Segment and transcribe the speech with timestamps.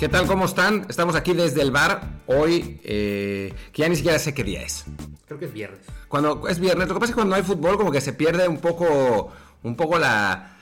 [0.00, 0.26] ¿Qué tal?
[0.26, 0.86] ¿Cómo están?
[0.88, 2.22] Estamos aquí desde el bar.
[2.26, 4.86] Hoy, eh, que ya ni siquiera sé qué día es.
[5.26, 5.80] Creo que es viernes.
[6.08, 8.48] Cuando es viernes, lo que pasa es que cuando hay fútbol, como que se pierde
[8.48, 9.30] un poco,
[9.62, 10.56] un poco la,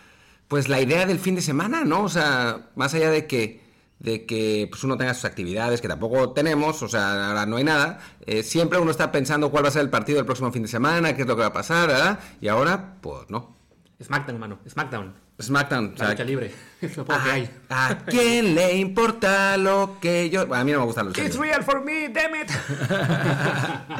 [0.49, 2.03] pues la idea del fin de semana, ¿no?
[2.03, 3.61] O sea, más allá de que,
[4.01, 7.65] de que pues uno tenga sus actividades, que tampoco tenemos, o sea, ahora no hay
[7.65, 10.63] nada, eh, siempre uno está pensando cuál va a ser el partido del próximo fin
[10.63, 12.19] de semana, qué es lo que va a pasar, ¿verdad?
[12.41, 13.58] Y ahora, pues no.
[14.03, 14.59] SmackDown, hermano.
[14.69, 15.13] SmackDown.
[15.41, 15.95] SmackDown.
[15.99, 16.53] La lucha libre.
[16.83, 17.51] Lo poco que hay.
[17.69, 20.47] ¿A quién le importa lo que yo.?
[20.47, 21.49] Bueno, a mí no me gusta la lucha It's libre.
[21.51, 22.51] real for me, damn it.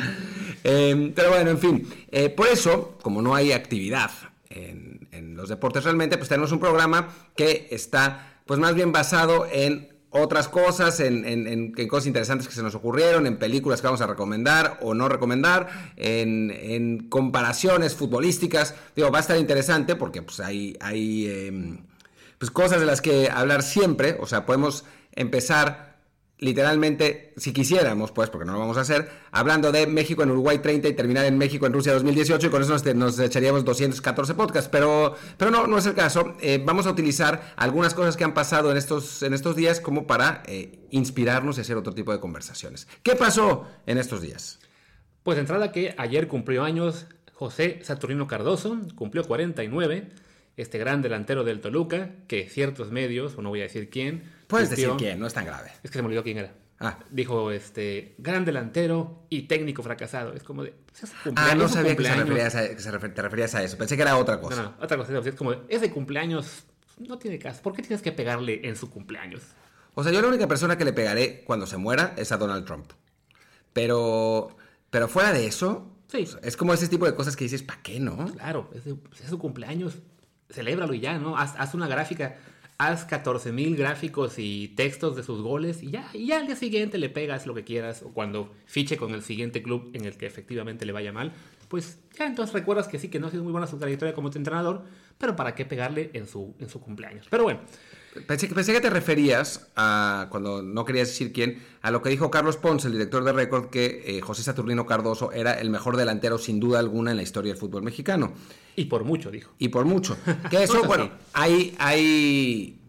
[0.65, 1.89] Eh, pero bueno, en fin.
[2.11, 4.11] eh, por eso, como no hay actividad
[4.51, 9.47] en, en los deportes realmente, pues tenemos un programa que está, pues más bien basado
[9.51, 13.87] en otras cosas, en, en- en- cosas interesantes que se nos ocurrieron, en películas que
[13.87, 18.75] vamos a recomendar o no recomendar, en, en comparaciones futbolísticas.
[18.97, 21.79] Digo, va a estar interesante porque pues hay, hay em,
[22.39, 24.17] pues cosas de las que hablar siempre.
[24.21, 25.88] O sea, podemos empezar
[26.39, 30.59] literalmente, si quisiéramos, pues, porque no lo vamos a hacer, hablando de México en Uruguay
[30.59, 34.35] 30 y terminar en México en Rusia 2018 y con eso nos, nos echaríamos 214
[34.35, 36.37] podcasts, pero, pero no, no es el caso.
[36.41, 40.07] Eh, vamos a utilizar algunas cosas que han pasado en estos, en estos días como
[40.07, 42.87] para eh, inspirarnos y hacer otro tipo de conversaciones.
[43.03, 44.61] ¿Qué pasó en estos días?
[45.25, 50.09] Pues de entrada que ayer cumplió años José Saturnino Cardoso, cumplió 49,
[50.57, 54.71] este gran delantero del Toluca, que ciertos medios, o no voy a decir quién, Puedes
[54.71, 55.71] decir quién, no es tan grave.
[55.85, 56.53] Es que se me olvidó quién era.
[56.81, 56.99] Ah.
[57.11, 60.33] Dijo, este, gran delantero y técnico fracasado.
[60.35, 63.23] Es como de, es Ah, no sabía que, se referías a, que se refer- te
[63.23, 63.77] referías a eso.
[63.79, 64.63] Pensé que era otra No, cosa.
[64.63, 65.19] no, otra cosa.
[65.19, 66.65] Es como, de, ese cumpleaños
[66.99, 67.63] no tiene caso.
[67.63, 69.43] ¿Por qué tienes que pegarle en su cumpleaños?
[69.95, 72.65] O sea, yo la única persona que le pegaré cuando se muera es a Donald
[72.65, 72.93] Trump.
[73.73, 74.57] Pero,
[74.91, 76.27] pero fuera de eso, Sí.
[76.43, 78.33] es como ese tipo de cosas que dices, ¿para qué no?
[78.33, 79.99] Claro, es, de- es su cumpleaños.
[80.51, 81.37] Celébralo y ya, ¿no?
[81.37, 82.37] Haz, haz una gráfica.
[82.81, 86.97] Haz 14 mil gráficos y textos de sus goles y ya, y al día siguiente
[86.97, 88.05] le pegas lo que quieras.
[88.05, 91.33] O cuando fiche con el siguiente club en el que efectivamente le vaya mal,
[91.67, 94.29] pues ya entonces recuerdas que sí, que no ha sido muy buena su trayectoria como
[94.29, 94.85] entrenador,
[95.19, 97.27] pero ¿para qué pegarle en su, en su cumpleaños?
[97.29, 97.63] Pero bueno,
[98.27, 102.11] Pensé, que- pensé que te referías a, cuando no querías decir quién, a lo que
[102.11, 105.97] dijo Carlos Ponce, el director de Récord, que eh, José Saturnino Cardoso era el mejor
[105.97, 108.33] delantero sin duda alguna en la historia del fútbol mexicano.
[108.77, 109.53] y por mucho, dijo.
[109.59, 110.17] Y por mucho.
[110.51, 112.81] Que eso, bueno, hay, hay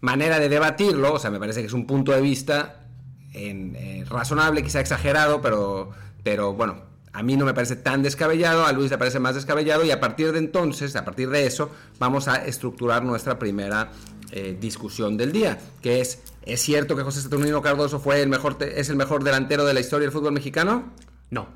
[0.00, 2.80] manera de debatirlo, o sea, me parece que es un punto de vista
[3.32, 5.90] en- eh, razonable, quizá exagerado, pero,
[6.22, 9.84] pero bueno, a mí no me parece tan descabellado, a Luis le parece más descabellado,
[9.84, 13.90] y a partir de entonces, a partir de eso, vamos a estructurar nuestra primera
[14.34, 18.56] eh, discusión del día, que es, ¿es cierto que José Saturnino Cardoso fue el mejor,
[18.62, 20.90] es el mejor delantero de la historia del fútbol mexicano?
[21.30, 21.48] No,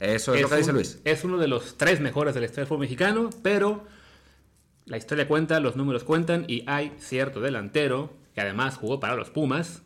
[0.00, 1.00] Eso es, lo que dice Luis.
[1.04, 3.84] es uno de los tres mejores de la historia del fútbol mexicano, pero
[4.86, 9.28] la historia cuenta, los números cuentan y hay cierto delantero que además jugó para los
[9.28, 9.82] Pumas,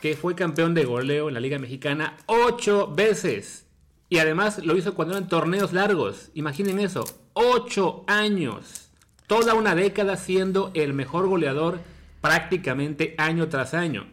[0.00, 3.66] que fue campeón de goleo en la Liga Mexicana ocho veces.
[4.08, 6.30] Y además lo hizo cuando eran torneos largos.
[6.34, 8.87] Imaginen eso, ocho años.
[9.28, 11.80] Toda una década siendo el mejor goleador
[12.22, 14.06] prácticamente año tras año.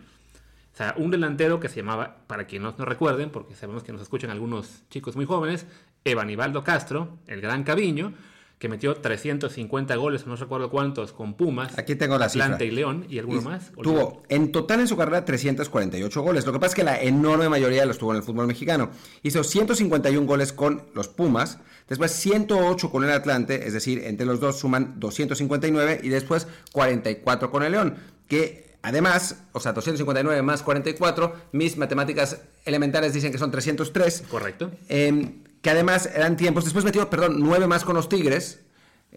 [0.74, 4.02] O sea, un delantero que se llamaba, para quienes no recuerden, porque sabemos que nos
[4.02, 5.68] escuchan algunos chicos muy jóvenes,
[6.04, 8.12] Evanibaldo Castro, el gran Caviño,
[8.60, 12.46] que metió 350 goles, no recuerdo cuántos, con Pumas, Aquí tengo la cifra.
[12.46, 13.72] Atlante y León, y alguno Y más.
[13.82, 16.46] Tuvo en total en su carrera 348 goles.
[16.46, 18.92] Lo que pasa es que la enorme mayoría los tuvo en el fútbol mexicano.
[19.24, 24.40] Hizo 151 goles con los Pumas, después 108 con el Atlante, es decir, entre los
[24.40, 27.96] dos suman 259 y después 44 con el León,
[28.28, 34.24] que además, o sea, 259 más 44, mis matemáticas elementales dicen que son 303.
[34.30, 34.72] Correcto.
[34.88, 36.64] Eh, que además eran tiempos.
[36.64, 38.60] Después metió, perdón, nueve más con los Tigres.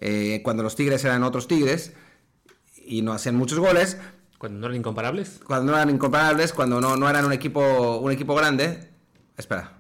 [0.00, 1.92] eh, cuando los Tigres eran otros Tigres.
[2.86, 3.98] Y no hacían muchos goles.
[4.38, 5.40] Cuando no eran incomparables.
[5.46, 6.54] Cuando no eran incomparables.
[6.54, 8.88] Cuando no, no eran un equipo, un equipo grande.
[9.36, 9.74] Espera.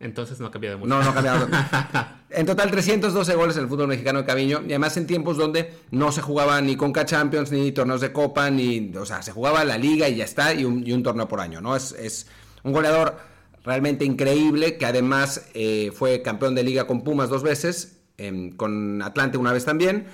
[0.00, 0.90] Entonces no ha cambiado mucho.
[0.90, 1.48] No, no ha cambiado.
[2.28, 5.74] En total 312 goles en el fútbol mexicano de Caviño y además en tiempos donde
[5.90, 9.64] no se jugaba ni Conca Champions ni torneos de Copa ni, o sea, se jugaba
[9.66, 11.76] la liga y ya está y un, y un torneo por año, ¿no?
[11.76, 12.26] Es, es
[12.62, 13.31] un goleador
[13.64, 19.02] realmente increíble que además eh, fue campeón de liga con Pumas dos veces, em, con
[19.02, 20.06] Atlante una vez también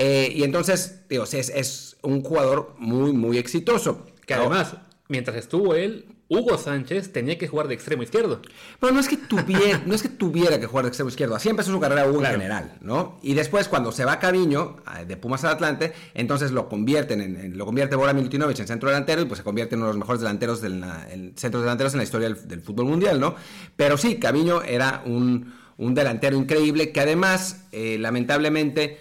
[0.00, 4.06] eh, y entonces, digo, es, es un jugador muy, muy exitoso.
[4.26, 4.76] Que además,
[5.08, 8.42] mientras estuvo él, Hugo Sánchez tenía que jugar de extremo izquierdo.
[8.80, 11.34] Bueno, no es que tuviera, no es que, tuviera que jugar de extremo izquierdo.
[11.34, 12.34] Así empezó su carrera Hugo Claro.
[12.34, 13.18] en general, ¿no?
[13.22, 17.20] Y después, cuando se va a Caviño, a- de Pumas al Atlante, entonces lo convierten
[17.22, 19.94] en, lo convierte Bora Milutinovic en centro delantero y pues se convierte en uno de
[19.94, 23.34] los mejores delanteros del en centros delanteros en la historia del, del fútbol mundial, ¿no?
[23.76, 28.98] Pero sí, Caviño era un, un delantero increíble que además, eh, lamentablemente,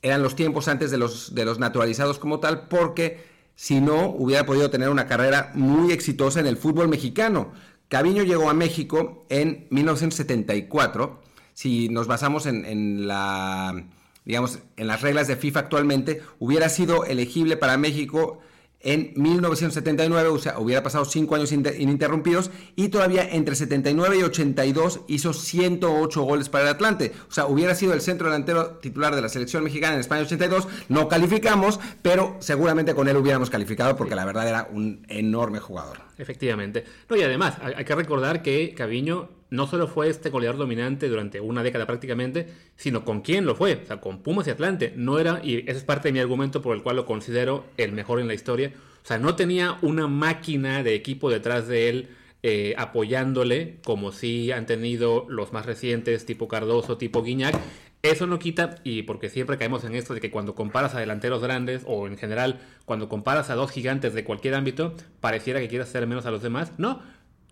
[0.00, 3.31] eran los tiempos antes de los, de los naturalizados como tal, porque
[3.62, 7.52] si no hubiera podido tener una carrera muy exitosa en el fútbol mexicano.
[7.86, 11.22] Caviño llegó a México en 1974.
[11.54, 13.84] Si nos basamos en, en la
[14.24, 18.40] digamos, en las reglas de FIFA actualmente, hubiera sido elegible para México
[18.82, 25.00] en 1979, o sea, hubiera pasado cinco años ininterrumpidos y todavía entre 79 y 82
[25.08, 27.12] hizo 108 goles para el Atlante.
[27.28, 30.68] O sea, hubiera sido el centro delantero titular de la selección mexicana en España 82.
[30.88, 36.00] No calificamos, pero seguramente con él hubiéramos calificado porque la verdad era un enorme jugador.
[36.18, 36.84] Efectivamente.
[37.08, 41.38] No, y además, hay que recordar que Caviño no solo fue este goleador dominante durante
[41.38, 44.94] una década prácticamente, sino con quién lo fue, o sea, con Pumas y Atlante.
[44.96, 47.92] No era, y ese es parte de mi argumento por el cual lo considero el
[47.92, 48.72] mejor en la historia.
[49.04, 52.08] O sea, no tenía una máquina de equipo detrás de él
[52.42, 57.54] eh, apoyándole, como sí han tenido los más recientes, tipo Cardoso, tipo Guiñac.
[58.00, 61.42] Eso no quita, y porque siempre caemos en esto de que cuando comparas a delanteros
[61.42, 65.90] grandes, o en general, cuando comparas a dos gigantes de cualquier ámbito, pareciera que quieras
[65.90, 66.72] hacer menos a los demás.
[66.78, 67.02] No,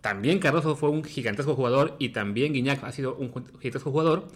[0.01, 4.27] también Cardoso fue un gigantesco jugador y también Guiñac ha sido un gigantesco jugador.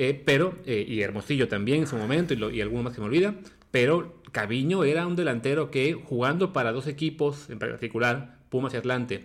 [0.00, 3.34] Eh, pero, eh, y Hermosillo también en su momento, y, alguno más que me olvida,
[3.72, 9.24] pero Caviño era un delantero que jugando para dos equipos, en particular Pumas y Atlante,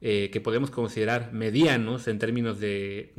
[0.00, 3.12] eh, que podemos considerar medianos en términos de,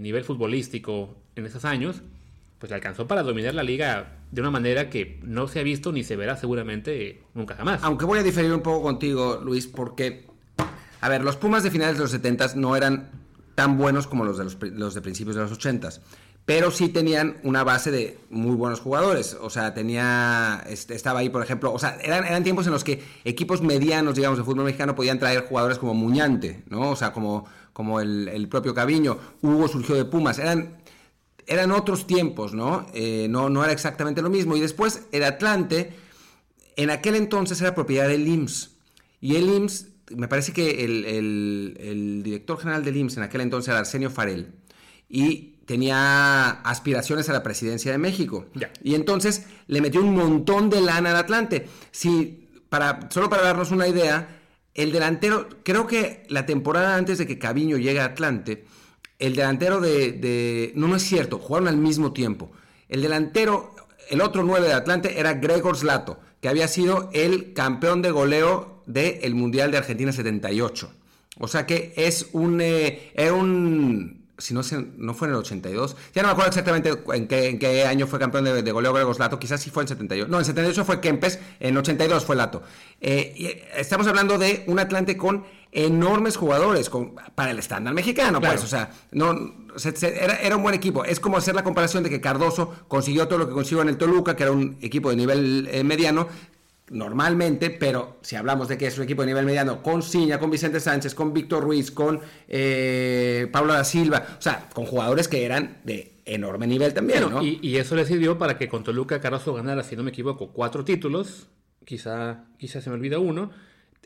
[0.00, 2.00] nivel futbolístico en esos años,
[2.58, 6.02] pues alcanzó para dominar la liga de una manera que no se ha visto ni
[6.02, 7.80] se verá seguramente nunca jamás.
[7.82, 10.24] Aunque voy a diferir un poco contigo, Luis, porque
[11.00, 13.10] a ver, los Pumas de finales de los 70 no eran
[13.54, 15.90] tan buenos como los de, los, de principios de los 80
[16.48, 19.36] pero sí tenían una base de muy buenos jugadores.
[19.38, 20.64] O sea, tenía.
[20.66, 21.74] Este, estaba ahí, por ejemplo.
[21.74, 25.18] O sea, eran, eran tiempos en los que equipos medianos, digamos, de fútbol mexicano podían
[25.18, 26.92] traer jugadores como Muñante, ¿no?
[26.92, 29.18] O sea, como, como el, propio Caviño.
[29.42, 30.38] Hugo surgió de Pumas.
[30.38, 30.78] Eran,
[31.46, 32.86] eran otros tiempos, ¿no?
[32.94, 33.50] Eh, ¿no?
[33.50, 34.56] No era exactamente lo mismo.
[34.56, 35.92] Y después, el Atlante,
[36.76, 38.70] en aquel entonces era propiedad del IMSS.
[39.20, 43.80] Y el IMSS me parece que el, director general del IMSS en aquel entonces era
[43.80, 44.52] Arsenio Farel
[45.08, 48.46] y tenía aspiraciones a la presidencia de México.
[48.82, 51.68] Y entonces le metió un montón de lana al Atlante.
[51.90, 54.40] Si, para, solo para darnos una idea,
[54.74, 58.64] el delantero, creo que la temporada antes de que Caviño llegue a Atlante,
[59.18, 62.50] el delantero de, No, no es cierto, jugaron al mismo tiempo.
[62.88, 63.74] El delantero,
[64.08, 68.77] el otro 9 de Atlante era Gregor Slato, que había sido el campeón de goleo
[68.88, 70.90] del Mundial de Argentina 78.
[71.40, 74.62] O sea que es un, eh, un si no,
[74.96, 78.06] no fue en el 82, ya no me acuerdo exactamente en qué, en qué año
[78.06, 81.00] fue campeón de, goleo Gregos Lato, quizás sí fue en 78, no, en 78 fue
[81.00, 82.62] Kempes, en 82 fue Lato.
[83.00, 88.40] Eh, eh, estamos hablando de un Atlante con enormes jugadores con, para el estándar mexicano,
[88.40, 89.54] pues, o sea, no,
[90.02, 91.04] era, era, un buen equipo.
[91.04, 93.98] Es como hacer la comparación de que Cardoso consiguió todo lo que consiguió en el
[93.98, 96.28] Toluca, que era un equipo de nivel mediano,
[96.90, 100.50] normalmente, pero si hablamos de que es un equipo de nivel mediano, con Ciña, con
[100.50, 105.44] Vicente Sánchez, con Víctor Ruiz, con eh, Pablo da Silva, o sea, con jugadores que
[105.44, 107.42] eran de enorme nivel también, ¿no?
[107.42, 110.84] Y, eso le sirvió para que con Toluca Carrasco ganara, si no me equivoco, cuatro
[110.84, 111.48] títulos,
[111.84, 113.50] quizá, quizá se me olvida uno,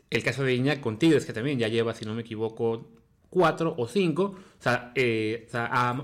[0.09, 2.87] el caso de Iñak con Tigres, que también ya lleva, si no me equivoco,
[3.29, 5.47] cuatro o cinco, o sea, eh,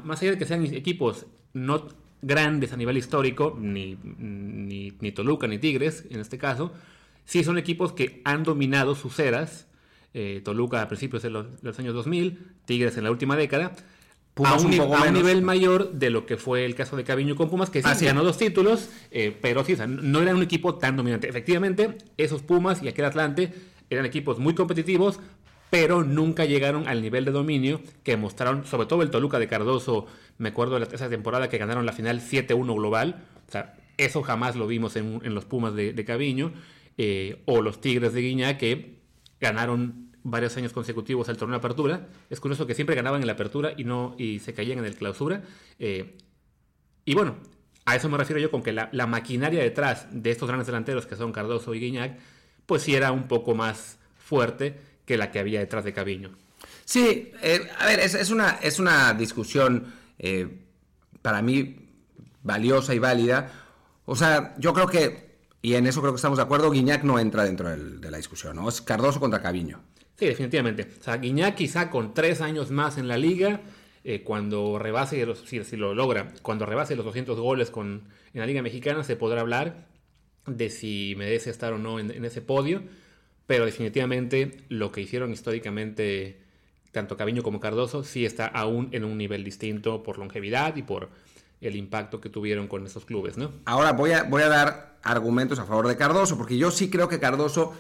[0.04, 1.88] más allá de que sean equipos no
[2.22, 6.72] grandes a nivel histórico, ni, ni, Toluca ni Tigres en este caso,
[7.26, 9.68] sí son equipos que han dominado sus eras.
[10.14, 13.76] Eh, Toluca a principios de los, años 2000, Tigres en la última década,
[14.44, 14.72] a un,
[15.14, 18.24] nivel mayor de lo que fue el caso de Caviño con Pumas, que sí, ganó
[18.24, 21.28] dos títulos, eh, pero sí, no era un equipo tan dominante.
[21.28, 23.54] Efectivamente, esos Pumas y aquel Atlante
[23.90, 25.20] eran equipos muy competitivos,
[25.70, 30.08] pero nunca llegaron al nivel de dominio que mostraron, sobre todo el Toluca de Cardoso,
[30.38, 34.56] me acuerdo de esa temporada que ganaron la final 7-1 global, o sea, eso jamás
[34.56, 36.54] lo vimos en, los Pumas de, de Caviño,
[36.98, 39.00] eh, o los Tigres de Guiña que
[39.40, 42.08] ganaron varios años consecutivos al torneo de apertura.
[42.30, 44.96] Es curioso que siempre ganaban en la apertura y no y se caían en el
[44.96, 45.44] clausura.
[45.80, 46.18] Eh,
[47.06, 47.38] y bueno,
[47.86, 51.16] a eso me refiero yo con que la, maquinaria detrás de estos grandes delanteros que
[51.16, 52.20] son Cardoso y Guiñac,
[52.66, 54.78] pues sí era un poco más fuerte
[55.10, 56.30] que la que había detrás de Caviño.
[56.86, 60.48] Sí, eh, a ver, es, una, es una discusión eh,
[61.24, 61.78] para mí
[62.44, 63.52] valiosa y válida.
[64.06, 67.18] O sea, yo creo que, y en eso creo que estamos de acuerdo, Guiñac no
[67.18, 68.70] entra dentro de la discusión, ¿no?
[68.70, 69.82] Es Cardoso contra Caviño.
[70.16, 70.88] Sí, definitivamente.
[71.00, 73.62] O sea, Guiñac quizá con tres años más en la liga,
[74.04, 78.62] eh, cuando rebase, si, lo logra, cuando rebase los 200 goles con, en la liga
[78.62, 79.88] mexicana, se podrá hablar
[80.46, 82.84] de si merece estar o no en ese podio
[83.50, 86.40] pero definitivamente lo que hicieron históricamente
[86.92, 91.10] tanto Caviño como Cardoso sí está aún en un nivel distinto por longevidad y por
[91.60, 93.52] el impacto que tuvieron con esos clubes, ¿no?
[93.66, 97.10] Ahora voy a, voy a dar argumentos a favor de Cardoso, porque yo sí creo
[97.10, 97.74] que Cardoso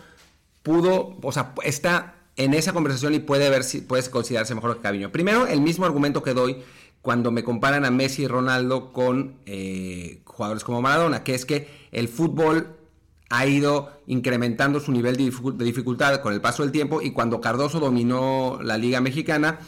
[0.64, 4.82] pudo, o sea, está en esa conversación y puede ver si puede considerarse mejor que
[4.82, 5.12] Caviño.
[5.12, 6.64] Primero, el mismo argumento que doy
[7.04, 11.68] cuando me comparan a Messi y Ronaldo con eh, jugadores como Maradona, que es que
[11.92, 12.79] el fútbol
[13.30, 17.80] ha ido incrementando su nivel de dificultad con el paso del tiempo y cuando Cardoso
[17.80, 19.60] dominó la Liga Mexicana,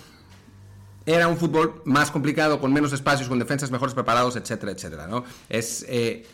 [1.05, 5.23] era un fútbol más complicado, con menos espacios, con defensas mejores preparados, etcétera, etcétera, ¿no?
[5.49, 5.85] Es...
[5.87, 6.25] Eh,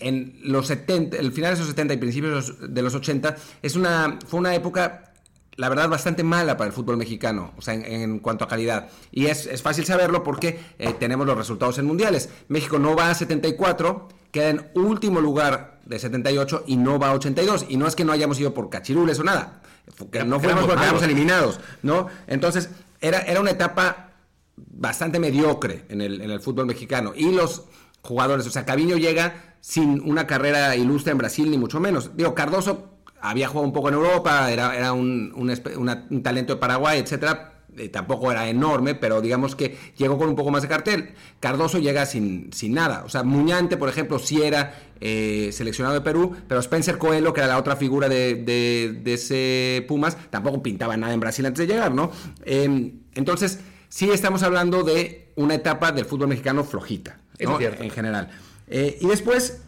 [0.00, 4.18] en los 70, el final de los 70 y principios de los 80, es una,
[4.28, 5.12] fue una época,
[5.56, 8.90] la verdad, bastante mala para el fútbol mexicano, o sea, en, cuanto a calidad.
[9.10, 12.28] Y es, es fácil saberlo porque eh, tenemos los resultados en mundiales.
[12.46, 17.14] México no va a 74, queda en último lugar de 78 y no va a
[17.14, 17.66] 82.
[17.68, 19.62] Y no es que no hayamos ido por cachirules o nada,
[20.10, 22.08] que no fuimos porque eliminados, ¿no?
[22.26, 22.70] Entonces,
[23.00, 24.10] era, era una etapa
[24.56, 27.12] bastante mediocre en el, en el fútbol mexicano.
[27.14, 27.64] Y los
[28.02, 32.16] jugadores, o sea, Caviño llega sin una carrera ilustre en Brasil, ni mucho menos.
[32.16, 37.00] Digo, Cardoso había jugado un poco en Europa, era, era un, un, talento de Paraguay,
[37.00, 37.57] etcétera.
[37.78, 41.10] Eh, tampoco era enorme, pero digamos que llegó con un poco más de cartel.
[41.40, 43.04] Cardoso llega sin, sin nada.
[43.04, 47.40] O sea, Muñante, por ejemplo, sí era eh, seleccionado de Perú, pero Spencer Coelho, que
[47.40, 51.72] era la otra figura de, de, ese Pumas, tampoco pintaba nada en Brasil antes de
[51.72, 52.10] llegar, ¿no?
[52.44, 58.30] Em, entonces, sí estamos hablando de una etapa del fútbol mexicano flojita, en general.
[58.66, 59.62] Eh, y después,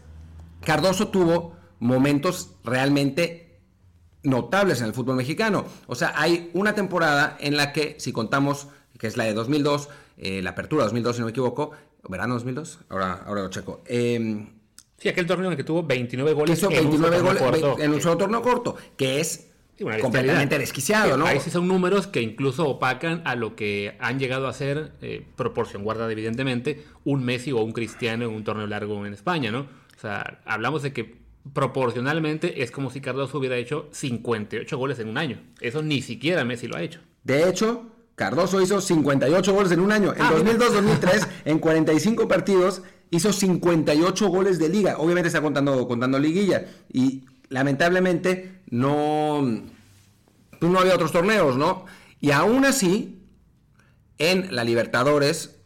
[0.63, 3.50] Cardoso tuvo momentos realmente
[4.23, 5.65] notables en el fútbol mexicano.
[5.87, 9.89] O sea, hay una temporada en la que, si contamos, que es la de 2002,
[10.17, 11.71] eh, la apertura 2002, si no me equivoco,
[12.07, 13.81] verano 2002, ahora, ahora lo checo.
[13.85, 14.47] Eh,
[14.97, 18.17] sí, aquel torneo en el que tuvo 29 goles, en, un goles en un solo
[18.17, 19.47] torneo corto, que es
[19.99, 21.25] completamente desquiciado, ¿no?
[21.25, 25.25] Ahí sí son números que incluso opacan a lo que han llegado a ser, eh,
[25.35, 29.61] proporción guardada evidentemente, un Messi o un Cristiano en un torneo largo en España, ¿no?
[29.61, 31.20] O sea, hablamos de que
[31.53, 35.41] proporcionalmente es como si Cardoso hubiera hecho 58 goles en un año.
[35.59, 36.99] Eso ni siquiera Messi lo ha hecho.
[37.23, 40.13] De hecho, Cardoso hizo 58 goles en un año.
[40.13, 44.97] En 2002-2003, ah, en 45 partidos, hizo 58 goles de liga.
[44.97, 46.65] Obviamente está contando, contando liguilla.
[46.91, 51.85] Y lamentablemente no, no había otros torneos, ¿no?
[52.19, 53.25] Y aún así,
[54.17, 55.57] en la Libertadores,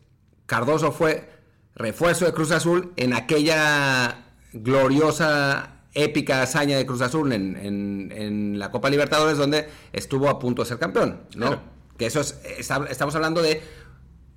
[0.46, 1.30] Cardoso fue
[1.76, 4.25] refuerzo de Cruz Azul en aquella
[4.56, 10.70] gloriosa, épica hazaña de Cruz Azul en, la Copa Libertadores, donde estuvo a punto de
[10.70, 11.62] ser campeón, ¿no?
[11.98, 12.40] Que eso es,
[12.90, 13.62] estamos hablando de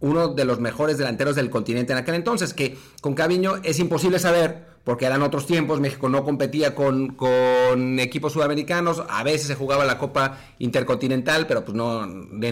[0.01, 4.19] uno de los mejores delanteros del continente en aquel entonces, que con Caviño es imposible
[4.19, 9.55] saber, porque eran otros tiempos, México no competía con, con equipos sudamericanos, a veces se
[9.55, 12.09] jugaba la Copa Intercontinental, pero pues no,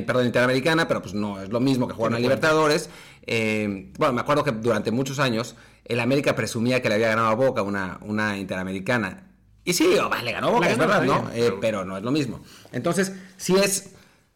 [0.06, 2.90] perdón, Interamericana, pero pues no es lo mismo que jugar en Libertadores.
[3.26, 7.28] Eh, bueno, me acuerdo que durante muchos años el América presumía que le había ganado
[7.28, 9.30] a Boca una, una Interamericana.
[9.64, 9.86] Y sí,
[10.22, 11.30] le ganó Boca, es verdad, ¿no?
[11.32, 12.42] Eh, pero no es lo mismo.
[12.70, 13.94] Entonces, si es,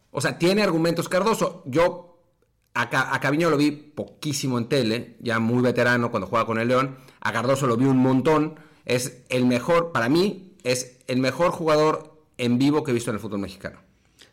[0.09, 1.61] o sea, tiene argumentos Cardoso.
[1.67, 2.11] Yo
[2.73, 6.97] a, Caviño lo vi poquísimo en tele, ya muy veterano cuando juega con el León.
[7.21, 8.55] A Cardoso lo vi un montón.
[8.85, 13.15] Es el mejor, para mí, es el mejor jugador en vivo que he visto en
[13.15, 13.79] el fútbol mexicano.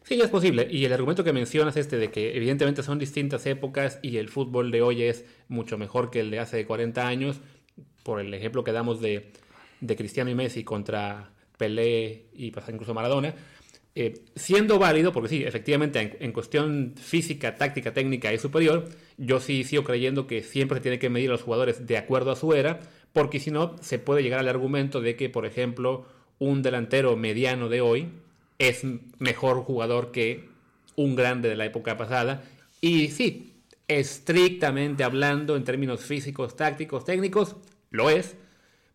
[0.03, 0.67] Sí, es posible.
[0.71, 4.71] Y el argumento que mencionas, este de que evidentemente son distintas épocas y el fútbol
[4.71, 7.41] de hoy es mucho mejor que el de hace 40 años,
[8.05, 9.33] por el ejemplo que damos de,
[9.81, 13.35] Cristiano y Messi contra Pelé y incluso Maradona,
[14.01, 19.65] eh, siendo válido, porque sí, efectivamente en, cuestión física, táctica, técnica es superior, yo sí
[19.65, 22.53] sigo creyendo que siempre se tiene que medir a los jugadores de acuerdo a su
[22.53, 22.79] era,
[23.13, 26.07] porque si no, se puede llegar al argumento de que, por ejemplo,
[26.39, 28.09] un delantero mediano de hoy
[28.61, 28.85] es
[29.19, 30.49] mejor jugador que
[30.95, 32.45] un grande de la época pasada.
[32.81, 33.53] Y sí,
[33.89, 37.57] estrictamente hablando, en términos físicos, tácticos, técnicos,
[37.91, 38.37] lo es,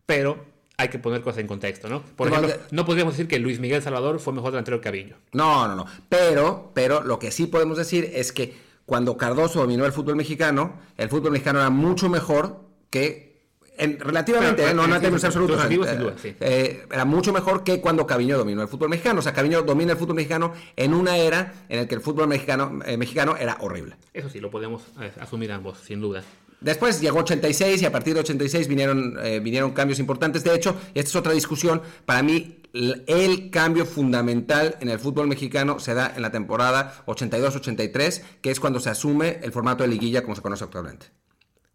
[0.06, 2.02] pero hay que poner cosas en contexto, ¿no?
[2.02, 5.16] Por ejemplo, no podríamos decir que Luis Miguel Salvador fue mejor delantero que Caviño.
[5.32, 5.86] No, no, no.
[6.08, 8.54] Pero, pero lo que sí podemos decir es que
[8.86, 13.34] cuando Cardoso dominó el fútbol mexicano, el fútbol mexicano era mucho mejor que
[13.76, 14.74] relativamente, ¿eh?
[14.74, 15.64] no, no términos absolutos.
[15.68, 19.20] Eh, eh, era mucho mejor que cuando Caviño dominó el fútbol mexicano.
[19.20, 22.28] O sea, Caviño domina el fútbol mexicano en una era en la que el fútbol
[22.28, 23.96] mexicano, mexicano era horrible.
[24.12, 24.82] Eso sí, lo podemos
[25.20, 26.22] asumir ambos, sin duda.
[26.60, 30.44] Después llegó 86 y a partir de 86 vinieron, eh, vinieron cambios importantes.
[30.44, 31.82] De hecho, esta es otra discusión.
[32.06, 38.22] Para mí, el cambio fundamental en el fútbol mexicano se da en la temporada 82-83,
[38.40, 41.06] que es cuando se asume el formato de liguilla como se conoce actualmente.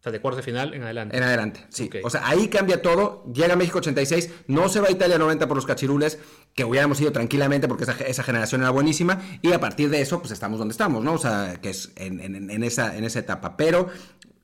[0.00, 1.14] O sea, de cuarto final en adelante.
[1.14, 1.90] En adelante, sí.
[2.02, 3.22] O sea, ahí cambia todo.
[3.34, 6.18] Llega México 86, no se va a Italia 90 por los cachirules,
[6.54, 9.20] que hubiéramos ido tranquilamente porque esa, generación era buenísima.
[9.42, 11.12] Y a partir de eso, pues estamos donde estamos, ¿no?
[11.12, 13.58] O sea, que es en, esa, en esa etapa.
[13.58, 13.88] Pero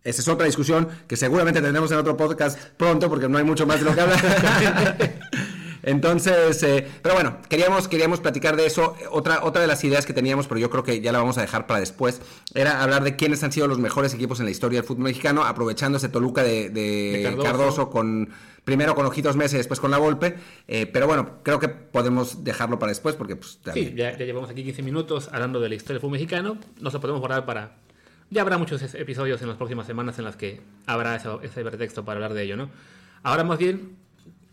[0.06, 3.66] esa es otra discusión que seguramente tendremos en otro podcast pronto porque no hay mucho
[3.66, 4.96] más de lo que hablar.
[5.82, 8.96] Entonces, eh, pero bueno, queríamos, queríamos platicar de eso.
[9.10, 11.42] Otra, otra de las ideas que teníamos, pero yo creo que ya la vamos a
[11.42, 12.20] dejar para después,
[12.54, 15.44] era hablar de quiénes han sido los mejores equipos en la historia del fútbol mexicano,
[15.44, 17.44] aprovechando ese Toluca de, de, De Cardoso.
[17.44, 17.90] Cardoso.
[17.90, 18.30] con
[18.64, 20.34] primero con Ojitos Mesa y después con la Volpe.
[20.66, 24.64] Eh, pero bueno, creo que podemos dejarlo para después porque pues, Sí, ya llevamos aquí
[24.64, 26.58] 15 minutos hablando de la historia del fútbol mexicano.
[26.80, 27.76] Nos lo podemos guardar para.
[28.30, 32.16] Ya habrá muchos episodios en las próximas semanas en las que habrá ese pretexto para
[32.16, 32.70] hablar de ello, ¿no?
[33.22, 33.96] Ahora, más bien,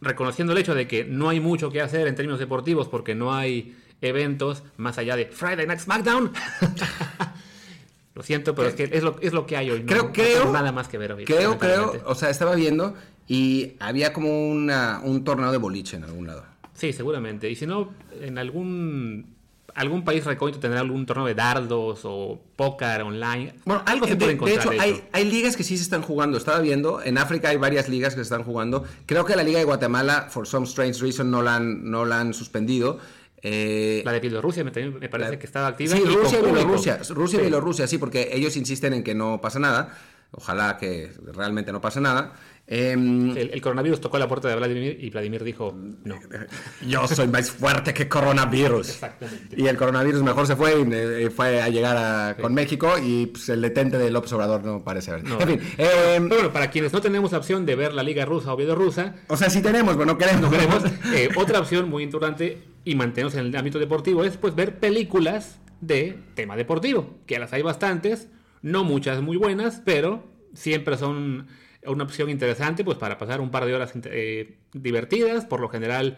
[0.01, 3.33] reconociendo el hecho de que no hay mucho que hacer en términos deportivos porque no
[3.33, 6.31] hay eventos más allá de Friday Night SmackDown.
[8.15, 9.79] lo siento, pero es que es lo, es lo que hay hoy.
[9.81, 11.25] No, Creo- creo- nada más que ver hoy.
[11.25, 12.95] Creo, creo, o sea, estaba viendo
[13.27, 16.45] y había como una, un torneo de boliche en algún lado.
[16.73, 17.49] Sí, seguramente.
[17.49, 19.35] Y si no, en algún
[19.75, 23.53] algún país recóndito tendrá algún torneo de dardos o póker online.
[23.85, 24.59] algo se de, puede de encontrar.
[24.59, 26.37] hecho, de hay, hay ligas que sí se están jugando.
[26.37, 28.83] Estaba viendo, en África hay varias ligas que se están jugando.
[29.05, 32.19] Creo que la Liga de Guatemala, for some strange reason, no la han, no la
[32.19, 32.99] han suspendido.
[33.45, 35.95] Eh, La de Bielorrusia me, me parece que estaba activa.
[35.95, 36.43] Sí, Rusia y.
[36.43, 36.99] Bielorrusia.
[37.09, 37.41] Rusia y Sí.
[37.41, 39.97] Bielorrusia, sí, porque ellos insisten en que no pasa nada.
[40.35, 42.33] Ojalá que realmente no pase nada.
[42.65, 45.75] Em, El, el coronavirus tocó la puerta de Vladimir y Vladimir dijo
[46.05, 46.15] no.
[46.87, 48.89] yo soy más fuerte que coronavirus.
[48.89, 49.55] Exactamente.
[49.61, 53.27] Y el coronavirus mejor se fue y eh, fue a llegar a- con México y
[53.27, 55.25] pues, el detente de López Obrador no parece haber.
[55.25, 55.39] No.
[55.41, 58.23] En fin, em, Pero bueno, para quienes no tenemos la opción de ver la liga
[58.25, 60.49] rusa o bielorrusa, o sea, sí tenemos, pero no queremos.
[60.49, 64.79] queremos, eh, otra opción muy importante y mantenernos en el ámbito deportivo es pues ver
[64.79, 68.29] películas de tema deportivo, que las hay bastantes,
[68.63, 70.23] no muchas muy buenas, pero
[70.55, 71.47] siempre son
[71.85, 76.17] una opción interesante pues para pasar un par de horas eh, divertidas, por lo general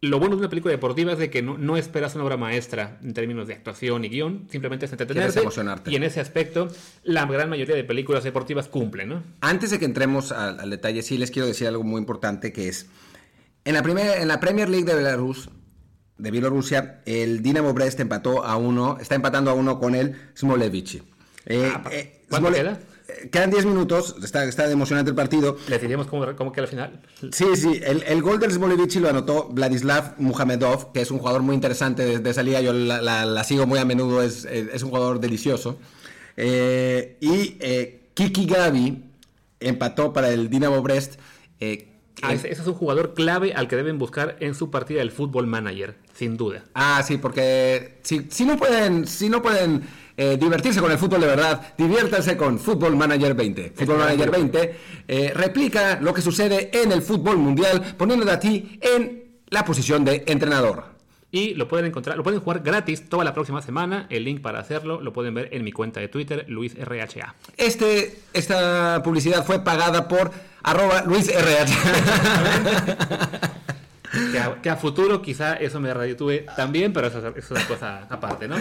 [0.00, 2.98] lo bueno de una película deportiva es de que no, no esperas una obra maestra
[3.02, 5.40] en términos de actuación y guion, simplemente es entretenerte.
[5.40, 5.90] Emocionarte.
[5.90, 6.68] Y en ese aspecto,
[7.02, 9.22] la gran mayoría de películas deportivas cumplen, ¿no?
[9.40, 12.68] Antes de que entremos al, al detalle, sí les quiero decir algo muy importante que
[12.68, 12.88] es
[13.64, 15.50] en la primera en la Premier League de Belarus
[16.18, 21.02] de Bielorrusia, el Dinamo Brest empató a uno, está empatando a uno con el Smolevici.
[21.46, 22.80] Eh, Ah, eh, ¿cuánto Smole- queda?
[23.08, 25.56] eh, Quedan 10 minutos, está, está emocionante el partido.
[25.68, 27.00] Les diríamos cómo, cómo queda al final.
[27.32, 31.42] Sí, sí, el, el gol del Smolevici lo anotó Vladislav Muhamedov, que es un jugador
[31.42, 34.44] muy interesante de, de esa liga, yo la, la- la sigo muy a menudo, es,
[34.44, 35.78] es- un jugador delicioso.
[36.36, 37.56] Eh, y
[38.14, 39.04] Kiki Gavi
[39.60, 41.14] empató para el Dinamo Brest.
[42.22, 45.46] Ah, ese es un jugador clave al que deben buscar en su partida del Fútbol
[45.46, 46.64] Manager, sin duda.
[46.74, 49.82] Ah, sí, porque si, si no pueden, si no pueden
[50.16, 53.72] eh, divertirse con el fútbol de verdad, diviértanse con Football Manager 20.
[53.76, 54.76] Football Manager 20
[55.08, 60.04] eh, replica lo que sucede en el fútbol mundial, poniéndote a ti en la posición
[60.04, 60.96] de entrenador.
[61.32, 64.06] Y lo pueden encontrar, lo pueden jugar gratis toda la próxima semana.
[64.08, 67.34] El link para hacerlo lo pueden ver en mi cuenta de Twitter, LuisRHA.
[67.56, 70.30] Este, esta publicidad fue pagada por
[70.62, 71.74] arroba Luis RH.
[74.32, 77.50] Que a, que a futuro quizá eso me reditúe también, pero eso, es- eso es
[77.50, 78.56] una cosa aparte, ¿no?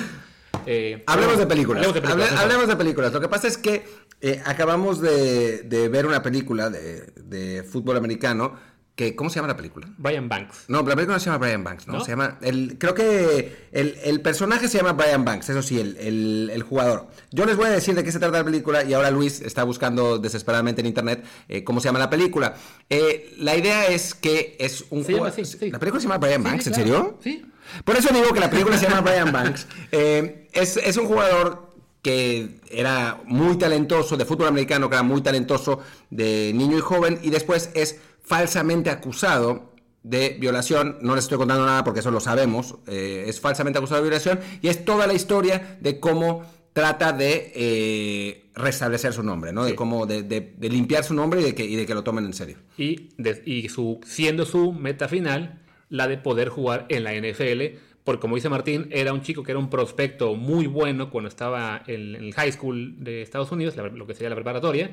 [0.66, 1.78] Eh, Hablemos de películas.
[1.86, 2.32] Hablemos de películas.
[2.32, 3.14] Hable- hablemos de películas.
[3.14, 3.86] Lo que pasa es que
[4.22, 8.54] eh, acabamos de, de ver una película de, de fútbol americano
[8.96, 9.90] que, ¿cómo se llama la película?
[9.98, 10.70] Brian Banks.
[10.70, 11.96] No, la película no se llama Brian Banks, ¿no?
[11.96, 12.06] ¿No?
[12.06, 12.38] Se llama.
[12.42, 17.08] El, creo que el, el personaje se llama Brian Banks, eso sí, el, el- jugador.
[17.32, 19.64] Yo les voy a decir de qué se trata la película y ahora Luis está
[19.66, 22.56] buscando desesperadamente en internet eh, cómo se llama la película.
[22.90, 25.70] Eh, la idea es que es un llama así, sí.
[25.72, 26.68] ¿La película se llama Brian Sí, Banks?
[26.68, 26.88] ¿En claro.
[26.88, 27.20] serio?
[27.22, 27.46] Sí.
[27.84, 29.68] Por eso digo que la película se llama Brian Banks.
[29.92, 35.22] Eh, es, es un jugador que era muy talentoso, de fútbol americano, que era muy
[35.22, 39.74] talentoso de niño y joven, y después es falsamente acusado
[40.04, 40.98] de violación.
[41.02, 42.76] No les estoy contando nada porque eso lo sabemos.
[42.88, 47.52] eh, es falsamente acusado de violación, y es toda la historia de cómo trata de
[47.56, 49.64] eh, restablecer su nombre, ¿no?
[49.66, 52.04] De cómo, de, de- de limpiar su nombre y de, que, y de que lo
[52.04, 52.58] tomen en serio.
[52.78, 57.78] y, de- y su, siendo su meta final la de poder jugar en la NFL,
[58.04, 61.84] porque como dice Martín, era un chico que era un prospecto muy bueno cuando estaba
[61.88, 64.92] en, el high school de Estados Unidos, lo que sería la preparatoria,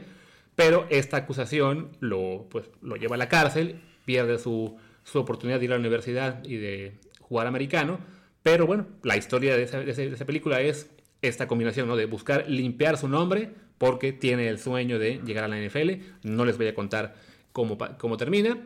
[0.55, 5.64] pero esta acusación lo, pues, lo lleva a la cárcel, pierde su, su oportunidad de
[5.66, 7.98] ir a la universidad y de jugar americano,
[8.42, 10.90] pero bueno, la historia de esa, de esa- película es
[11.22, 11.96] esta combinación ¿no?
[11.96, 15.90] de buscar limpiar su nombre porque tiene el sueño de llegar a la NFL.
[16.24, 17.14] No les voy a contar
[17.52, 18.59] cómo, cómo termina.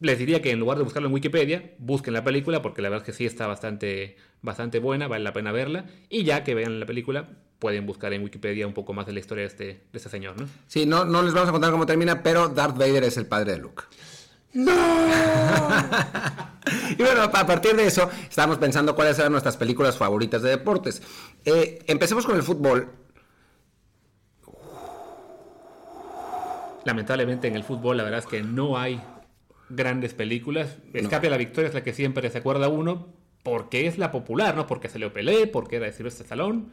[0.00, 3.02] Les diría que en lugar de buscarlo en Wikipedia, busquen la película porque la verdad
[3.08, 5.86] es que sí está bastante, bastante buena, vale la pena verla.
[6.08, 9.18] Y ya que vean la película, pueden buscar en Wikipedia un poco más de la
[9.18, 10.40] historia de este, de este señor.
[10.40, 10.46] ¿no?
[10.68, 13.52] Sí, no, no les vamos a contar cómo termina, pero Darth Vader es el padre
[13.52, 13.82] de Luke.
[14.52, 14.72] ¡No!
[16.90, 21.02] y bueno, a partir de eso, estábamos pensando cuáles eran nuestras películas favoritas de deportes.
[21.44, 22.88] Eh, empecemos con el fútbol.
[26.84, 29.02] Lamentablemente en el fútbol la verdad es que no hay
[29.70, 30.76] grandes películas.
[30.92, 33.08] Escape a la Victoria es la que siempre se acuerda uno
[33.42, 34.66] porque es la popular, ¿no?
[34.66, 36.70] Porque se le Pelé, porque era de Silvestre Salón.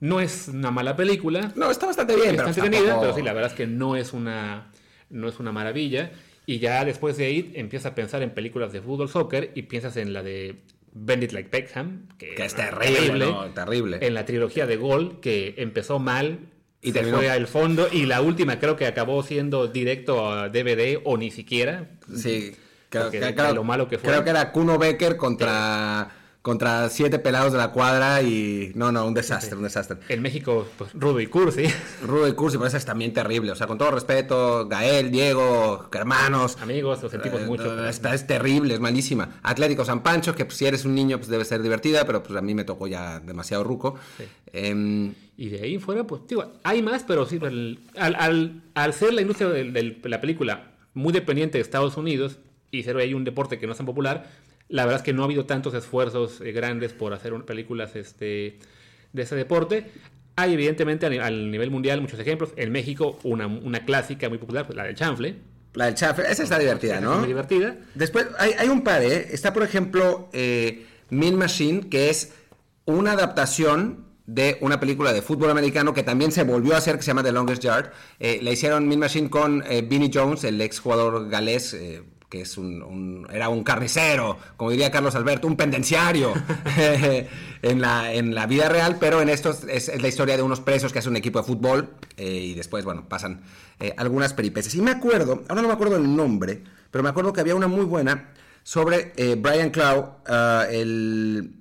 [0.00, 1.52] No es una mala película.
[1.56, 2.30] No, está bastante bien.
[2.30, 4.70] Está entretenida, tampoco- pero sí, la verdad es que no es una,
[5.10, 6.12] no es una maravilla.
[6.46, 9.96] Y ya después de ahí empiezas a pensar en películas de fútbol, soccer y piensas
[9.96, 10.56] en la de
[10.94, 13.50] Bend It Like Beckham, que, Que es terrible, ¿no?
[13.50, 13.98] Terrible.
[14.00, 16.38] En la trilogía de Gol, que empezó mal
[16.82, 17.88] Y fue al fondo.
[17.90, 21.88] Y la última creo que acabó siendo directo a DVD o ni siquiera.
[22.14, 22.54] Sí,
[22.88, 24.10] creo, que, creo- lo malo que fue.
[24.10, 26.10] creo que era Kuno Becker contra,
[26.48, 28.72] contra siete pelados de la cuadra y...
[28.74, 29.98] No, no, un desastre, un desastre.
[30.08, 31.64] En México, pues rudo y cursi.
[32.02, 33.52] Rudo y Cursi, pero esa es también terrible.
[33.52, 36.56] O sea, con todo respeto, Gael, Diego, hermanos.
[36.60, 37.86] Amigos, lo sentimos Eh, mucho.
[37.88, 39.38] Esta es terrible, es malísima.
[39.42, 42.36] Atlético San Pancho, que pues, si eres un niño pues debe ser divertida, pero pues
[42.38, 43.96] a mí me tocó ya demasiado ruco.
[44.52, 48.92] Em, Y de ahí fuera, pues, digo, hay más, pero sí, el- al, al- al
[48.92, 52.38] ser la industria de la película muy dependiente de Estados Unidos
[52.72, 54.26] y ser ahí un deporte que no es tan popular,
[54.68, 57.96] la verdad es que no ha habido tantos esfuerzos eh, grandes por hacer un- películas
[57.96, 58.58] este,
[59.12, 59.86] de ese deporte.
[60.36, 62.50] Hay evidentemente a, al nivel mundial muchos ejemplos.
[62.56, 65.36] En México, una, una clásica muy popular, pues, la del chanfle.
[65.74, 67.18] la del Chaffer, esa está divertida, Esa es ¿no?
[67.18, 67.76] Muy divertida.
[67.94, 69.28] Después hay, hay un par, ¿eh?
[69.32, 72.32] Está, por ejemplo, eh, Mean Machine, que es
[72.84, 77.02] una adaptación de una película de fútbol americano que también se volvió a hacer, que
[77.02, 77.90] se llama The Longest Yard.
[78.20, 82.42] Eh, la hicieron Mean Machine con eh, Vinnie Jones, el ex jugador galés, eh, que
[82.42, 86.34] es un, era un carnicero, como diría Carlos Alberto, un pendenciario
[87.62, 90.92] en, la, en la vida real, pero en esto es, la historia de unos presos
[90.92, 93.40] que hacen un equipo de fútbol eh, y después, bueno, pasan
[93.80, 94.74] eh, algunas peripecias.
[94.74, 97.66] Y me acuerdo, ahora no me acuerdo el nombre, pero me acuerdo que había una
[97.66, 101.54] muy buena sobre eh, Brian Clough, ah, el,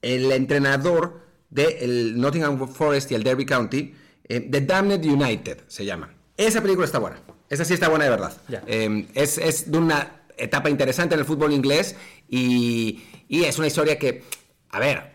[0.00, 3.94] el entrenador del Nottingham Forest y el Derby County,
[4.26, 6.10] The Damned United se llama.
[6.36, 7.23] Esa película está buena.
[7.48, 8.32] Esa sí está buena de verdad.
[8.66, 11.96] Eh, es, es de una etapa interesante en el fútbol inglés
[12.28, 14.24] y, y es una historia que,
[14.70, 15.12] a ver,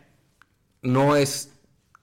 [0.81, 1.51] no es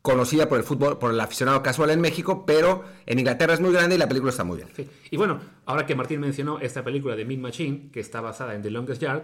[0.03, 3.73] conocida por el fútbol, por el aficionado casual en México, pero en Inglaterra es muy
[3.73, 4.69] grande y la película está muy bien.
[4.77, 4.89] Sí.
[5.11, 8.63] Y bueno, ahora que Martín mencionó esta película de Mean Machine, que está basada en
[8.63, 9.23] The Longest Yard,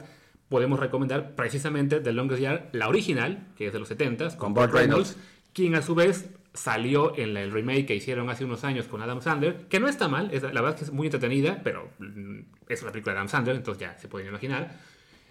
[0.49, 4.73] podemos recomendar precisamente The Longest Yard, la original, que es de los 70s, Con Burt
[4.73, 5.17] Reynolds.
[5.53, 9.23] quien a su vez salió en el remake que hicieron hace unos años con Adam
[9.23, 12.41] Sandler, que no está mal, es, la verdad es que es muy entretenida, pero mm,
[12.69, 14.77] es una película de Adam Sandler, entonces ya se pueden imaginar.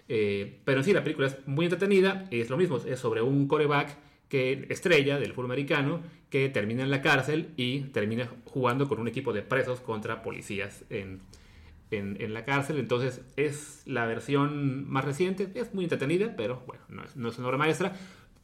[0.08, 3.46] Eh, pero en sí, la película es muy entretenida, es lo mismo, es sobre un
[3.46, 3.96] coreback
[4.28, 9.06] que estrella del fútbol americano que termina en la cárcel y termina jugando con un
[9.06, 11.20] equipo de presos contra policías en,
[11.90, 12.78] en, en la cárcel.
[12.78, 17.38] Entonces es la versión más reciente, es muy entretenida, pero bueno, no es, no es
[17.38, 17.94] una obra maestra.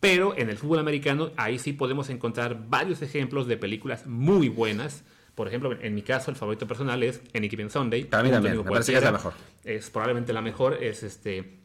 [0.01, 5.05] Pero en el fútbol americano ahí sí podemos encontrar varios ejemplos de películas muy buenas.
[5.35, 8.05] Por ejemplo, en mi caso, el favorito personal es Any Given Sunday.
[8.05, 9.35] Para mí también, me parece que es la mejor.
[9.65, 10.83] Es probablemente la mejor.
[10.83, 11.59] Es este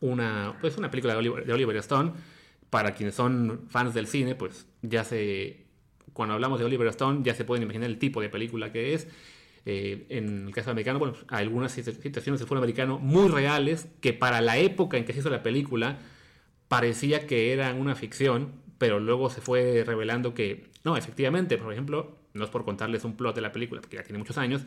[0.00, 2.12] una, pues una película de Oliver, de Oliver Stone.
[2.70, 5.64] Para quienes son fans del cine, pues ya se.
[6.12, 9.06] Cuando hablamos de Oliver Stone, ya se pueden imaginar el tipo de película que es.
[9.66, 14.12] Eh, en el caso americano, bueno, algunas situ- situaciones del fútbol americano muy reales que
[14.12, 15.98] para la época en que se hizo la película
[16.68, 22.16] parecía que eran una ficción, pero luego se fue revelando que no, efectivamente, por ejemplo,
[22.34, 24.62] no es por contarles un plot de la película, porque ya tiene muchos años,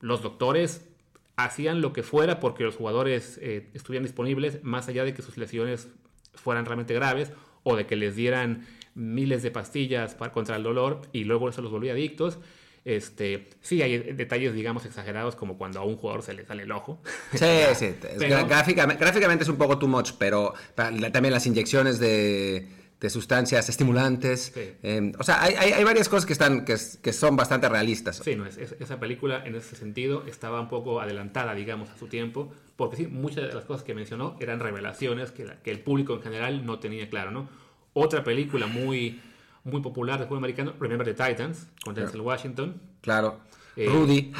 [0.00, 0.88] los doctores
[1.36, 5.36] hacían lo que fuera porque los jugadores eh, estuvieran disponibles, más allá de que sus
[5.36, 5.88] lesiones
[6.34, 7.32] fueran realmente graves
[7.62, 11.62] o de que les dieran miles de pastillas para, contra el dolor y luego eso
[11.62, 12.38] los volvía adictos.
[12.84, 16.72] Este, sí, hay detalles, digamos, exagerados, como cuando a un jugador se le sale el
[16.72, 17.02] ojo.
[17.34, 17.94] Sí, sí.
[18.18, 22.66] Pero- gráficamente, gráficamente es un poco too much, pero también las inyecciones de,
[22.98, 24.50] de sustancias estimulantes.
[24.54, 24.72] Sí.
[24.82, 28.22] eh, o sea, hay, hay- hay varias cosas que, están, que, que son bastante realistas.
[28.24, 31.98] Sí, no, es, es- esa película en ese sentido estaba un poco adelantada, digamos, a
[31.98, 35.70] su tiempo, porque sí, muchas de las cosas que mencionó eran revelaciones que, la- que
[35.70, 37.48] el público en general no tenía claro, ¿no?
[37.92, 39.20] Otra película muy,
[39.64, 42.80] muy popular del fútbol americano, Remember the Titans, con Denzel Washington.
[43.00, 43.40] Claro.
[43.76, 44.32] Eh, Rudy.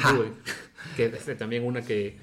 [0.95, 2.17] que es eh, también una que,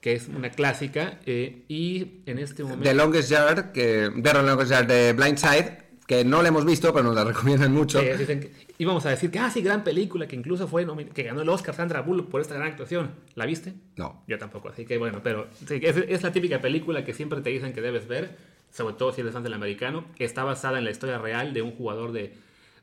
[0.00, 1.18] que es una clásica.
[1.26, 2.84] eh, y en este momento...
[2.84, 7.04] The Longest Yard, que, The Longest Yard de Blindside, que no la hemos visto, pero
[7.04, 8.00] nos la recomiendan mucho.
[8.00, 11.22] Eh, dicen que- íbamos a decir que, ah, sí, gran película, que incluso fue, que
[11.22, 13.12] ganó el Oscar Sandra Bullock por esta gran actuación.
[13.34, 13.74] ¿La viste?
[13.96, 14.22] No.
[14.26, 17.50] Yo tampoco, así que bueno, pero sí, es, es la típica película que siempre te
[17.50, 18.36] dicen que debes ver,
[18.72, 20.04] sobre todo si eres fan del americano.
[20.18, 22.34] Está basada en la historia real de un jugador de,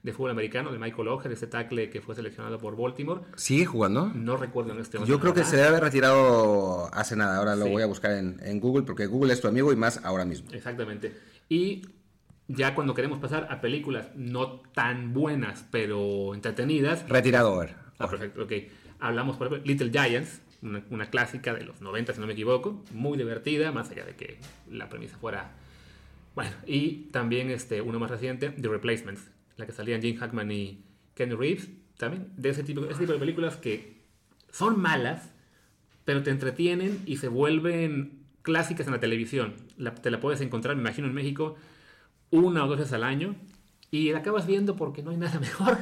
[0.03, 3.21] de fútbol americano, de Michael Oher, ese tackle que fue seleccionado por Baltimore.
[3.35, 4.11] ¿Sigue jugando?
[4.15, 5.13] No recuerdo en este momento.
[5.13, 7.37] Yo creo que se debe haber retirado hace nada.
[7.37, 7.71] Ahora lo Sí.
[7.71, 10.49] voy a buscar en, en Google porque Google es tu amigo y más ahora mismo.
[10.53, 11.13] Exactamente.
[11.49, 11.81] Y
[12.47, 17.75] ya cuando queremos pasar a películas no tan buenas, pero entretenidas, Retirado, Over.
[17.99, 18.53] Ah, perfecto, ok.
[18.99, 22.83] Hablamos, por ejemplo, Little Giants, una, una clásica de los 90, si no me equivoco,
[22.91, 25.51] muy divertida, más allá de que la premisa fuera...
[26.35, 30.83] Bueno, y también este, uno más reciente, The Replacements, la que salían Jim Hackman y
[31.15, 34.03] Kenny Reeves, también de ese tipo, ese tipo de películas que
[34.51, 35.31] son malas,
[36.05, 39.53] pero te entretienen y se vuelven clásicas en la televisión.
[39.77, 41.55] La- te la puedes encontrar, me imagino, en México
[42.31, 43.35] una o dos veces al año
[43.91, 45.77] y la acabas viendo porque no hay nada mejor.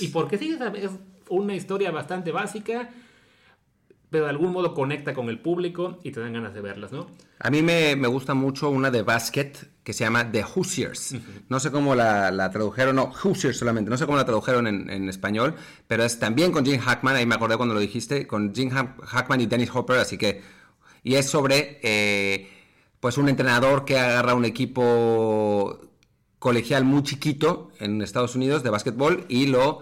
[0.00, 0.90] Y porque sí, es es
[1.28, 2.90] una historia bastante básica,
[4.10, 7.06] pero de algún modo conecta con el público y te dan ganas de verlas, ¿no?
[7.40, 9.52] A mí me, me gusta mucho una de basket
[9.84, 11.14] que se llama The Hoosiers.
[11.48, 14.90] No sé cómo la, la tradujeron, no, Hoosiers solamente, no sé cómo la tradujeron en,
[14.90, 15.54] en español,
[15.86, 18.96] pero es también con Jim Hackman, ahí me acordé cuando lo dijiste, con Jim Ha-
[19.02, 20.42] Hackman y Dennis Hopper, así que...
[21.04, 22.48] Y es sobre, eh,
[23.00, 25.80] pues, un entrenador que agarra un equipo
[26.38, 29.80] colegial muy chiquito en Estados Unidos de básquetbol y lo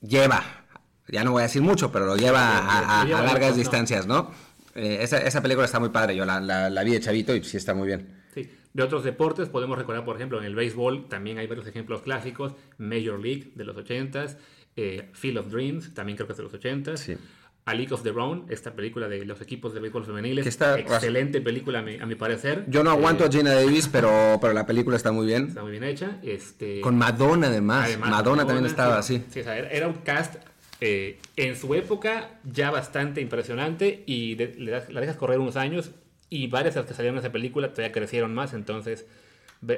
[0.00, 0.61] lleva,
[1.08, 4.30] ya no voy a decir mucho, pero lo lleva a, largas distancias, ¿no?
[4.74, 7.44] Eh, esa, esa película está muy padre, yo la, la- la vi de chavito y
[7.44, 8.22] sí está muy bien.
[8.34, 8.48] Sí.
[8.72, 12.54] De otros deportes podemos recordar, por ejemplo, en el béisbol también hay varios ejemplos clásicos.
[12.78, 14.36] Major League de los 80s,
[14.76, 16.96] eh, Field of Dreams, también creo que es de los 80s.
[16.96, 17.16] Sí.
[17.64, 20.42] A League of Their Own, esta película de los equipos de béisbol femeniles.
[20.44, 22.64] Que está- excelente película a mi, a mi parecer.
[22.68, 25.48] Yo no aguanto Eh, a Gina Davis, pero, pero la película está muy bien.
[25.48, 26.18] Está muy bien hecha.
[26.22, 27.84] Este, Con Madonna además.
[27.84, 29.42] Además, Madonna también estaba sí, así.
[29.42, 30.36] Sí, era un cast
[30.84, 35.54] eh, en su época ya bastante impresionante y de- le das- la dejas correr unos
[35.56, 35.92] años
[36.28, 39.06] y varias de las que salieron en esa película todavía crecieron más, entonces,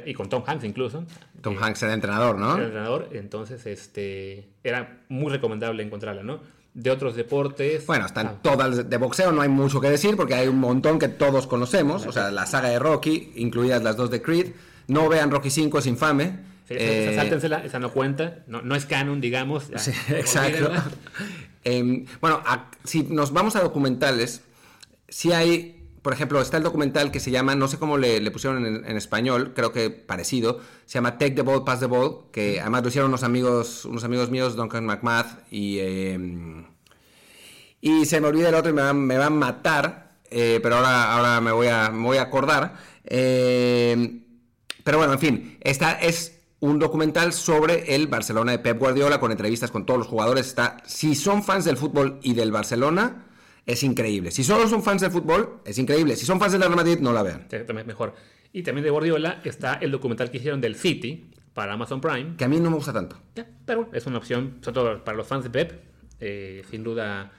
[0.06, 1.04] y con Tom Hanks incluso.
[1.42, 2.54] Tom eh, Hanks era entrenador, ¿no?
[2.56, 6.40] era entrenador, entonces este, era muy recomendable encontrarla, ¿no?
[6.72, 7.84] De otros deportes.
[7.86, 10.98] Bueno, están ah, todas de boxeo, no hay mucho que decir porque hay un montón
[10.98, 12.06] que todos conocemos.
[12.06, 14.52] O sea, la saga de Rocky, incluidas las dos de Creed.
[14.88, 16.53] No vean Rocky 5, es infame.
[16.68, 19.64] Sí, esa- Eh, esa sáltensela, esa no cuenta, no, no es canon, digamos.
[19.76, 20.70] Sí, exacto.
[21.64, 24.42] Em, bueno, a- si nos vamos a documentales,
[25.08, 28.30] si hay, por ejemplo, está el documental que se llama, no sé cómo le, le
[28.30, 32.24] pusieron en, en español, creo que parecido, se llama Take the Ball, Pass the Ball,
[32.32, 35.78] que además lo hicieron unos amigos, unos amigos míos, Duncan McMath y...
[35.80, 36.64] em,
[37.80, 40.76] y se me olvida el otro y me van, me van a matar, eh, pero
[40.76, 42.76] ahora, ahora me, voy a, me voy a acordar.
[43.04, 44.20] Eh,
[44.82, 46.33] pero bueno, en fin, esta es
[46.64, 50.46] un documental sobre el Barcelona de Pep Guardiola con entrevistas con todos los jugadores.
[50.46, 53.26] Está, si son fans del fútbol y del Barcelona,
[53.66, 54.30] es increíble.
[54.30, 56.16] Si solo son fans del fútbol, es increíble.
[56.16, 57.46] Si son fans del Real Madrid, no la vean.
[57.50, 58.14] Sí, mejor.
[58.52, 62.36] Y también de Guardiola está el documental que hicieron del City para Amazon Prime.
[62.38, 63.16] Que a mí no me gusta tanto.
[63.66, 65.72] Pero es una opción, sobre todo para los fans de Pep,
[66.20, 67.30] eh, sin duda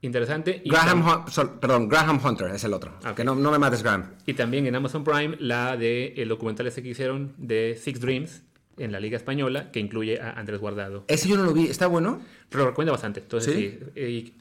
[0.00, 0.60] interesante.
[0.64, 2.92] Y, Graham, Hun- perdón, Graham Hunter es el otro.
[3.08, 3.14] Ok.
[3.14, 4.14] Que no, no me mates, Graham.
[4.26, 8.42] y también en Amazon Prime la de el documental ese que hicieron de Six Dreams
[8.78, 11.04] en la Liga Española, que incluye a Andrés Guardado.
[11.08, 11.66] Ese yo no lo vi.
[11.66, 12.20] ¿Está bueno?
[12.50, 13.20] Lo recomiendo bastante.
[13.20, 13.78] Entonces, ¿Sí?
[13.78, 14.34] sí, eh, y,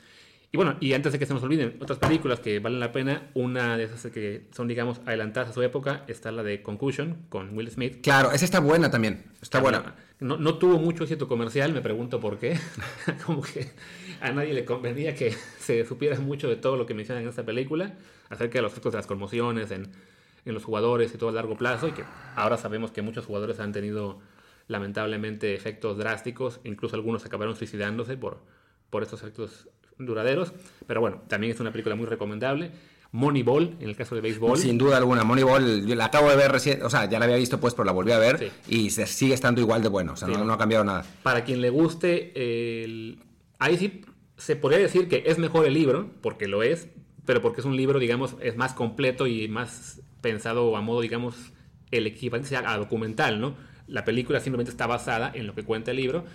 [0.52, 3.30] y bueno, y antes de que se nos olviden, otras películas que valen la pena,
[3.34, 7.58] una de esas que son, digamos, adelantadas a su época, está la de Concussion con
[7.58, 8.02] Will Smith.
[8.04, 9.24] Claro, esa está buena también.
[9.42, 9.96] Está buena.
[10.20, 12.60] No, no tuvo mucho éxito comercial, me pregunto por qué.
[13.26, 13.68] Como que
[14.22, 17.44] a nadie le convenía que se supiera mucho de todo lo que mencionan en esta
[17.44, 17.96] película,
[18.30, 19.90] acerca de los efectos de las conmociones en,
[20.46, 22.04] en los jugadores y todo a largo plazo, y que
[22.36, 24.20] ahora sabemos que muchos jugadores han tenido
[24.68, 28.40] lamentablemente efectos drásticos, incluso algunos acabaron suicidándose por,
[28.90, 29.68] por estos efectos
[30.00, 30.54] duraderos.
[30.88, 32.72] Pero bueno, también es una película muy recomendable.
[33.12, 34.58] Moneyball, en el caso de béisbol.
[34.58, 37.38] Sin duda alguna, Moneyball, yo la acabo de ver recién, o sea, ya la había
[37.38, 38.52] visto pues, pero la volví a ver Sí.
[38.68, 40.34] y se sigue estando igual de bueno, o sea, Sí.
[40.34, 41.06] no, no ha cambiado nada.
[41.22, 43.20] Para quien le guste, el...
[43.60, 44.02] ahí sí
[44.38, 46.88] se podría decir que es mejor el libro, porque lo es,
[47.24, 51.36] pero porque es un libro, digamos, es más completo y más pensado a modo, digamos,
[51.92, 53.54] el equivalente a documental, ¿no?
[53.88, 56.26] La película simplemente está basada en lo que cuenta el libro.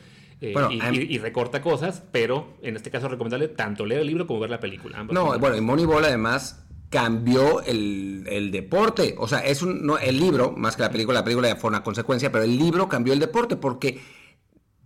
[0.41, 4.03] eh, Bueno, y, y- y recorta cosas, pero en este caso es recomendable tanto leer
[4.03, 4.99] el libro como ver la película.
[5.01, 9.99] ambas No, bueno, y Moneyball además cambió el, el deporte, o sea, es un, no,
[9.99, 12.89] el libro, más que la película, la película ya fue una consecuencia, pero el libro
[12.89, 13.99] cambió el deporte porque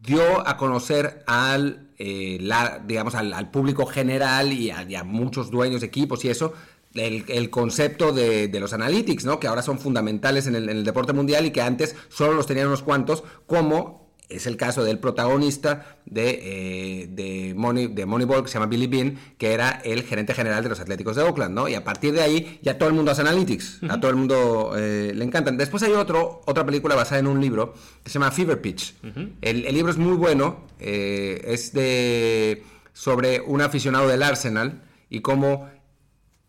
[0.01, 5.05] dio a conocer al, eh, la, digamos, al, al público general y a, y a
[5.05, 6.55] muchos dueños de equipos y eso,
[6.95, 9.41] el, el concepto de, de los analytics, ¿no?
[9.41, 12.47] Que ahora son fundamentales en el, en el deporte mundial y que antes solo los
[12.47, 18.43] tenían unos cuantos, como es el caso del protagonista de, eh, de, Money, de Moneyball,
[18.43, 21.55] que se llama Billy Bean, que era el gerente general de los Atléticos de Oakland,
[21.55, 21.69] ¿no?
[21.69, 24.73] Y a partir de ahí ya todo el mundo hace analytics, a todo el mundo
[24.77, 25.57] eh, le encantan.
[25.57, 28.95] Después hay otro, otra película basada en un libro que se llama Fever Pitch.
[29.43, 32.63] el, el libro es muy bueno, eh, es de
[32.95, 35.69] sobre un aficionado del Arsenal y cómo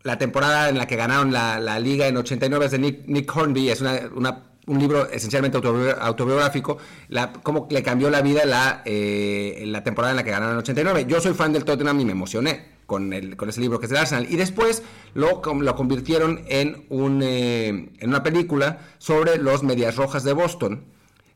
[0.04, 3.36] la temporada en la que ganaron la, la liga en 89 es de Nick, Nick
[3.36, 8.82] Hornby, es una, una un libro esencialmente autobiográfico, la, cómo le cambió la vida la,
[8.84, 11.06] eh, la temporada en la que ganaron en el 89.
[11.08, 13.90] Yo soy fan del Tottenham y me emocioné con, el, con ese libro que es
[13.90, 14.26] de Arsenal.
[14.30, 20.24] Y después lo, lo convirtieron en, un, eh, en una película sobre los Medias Rojas
[20.24, 20.84] de Boston.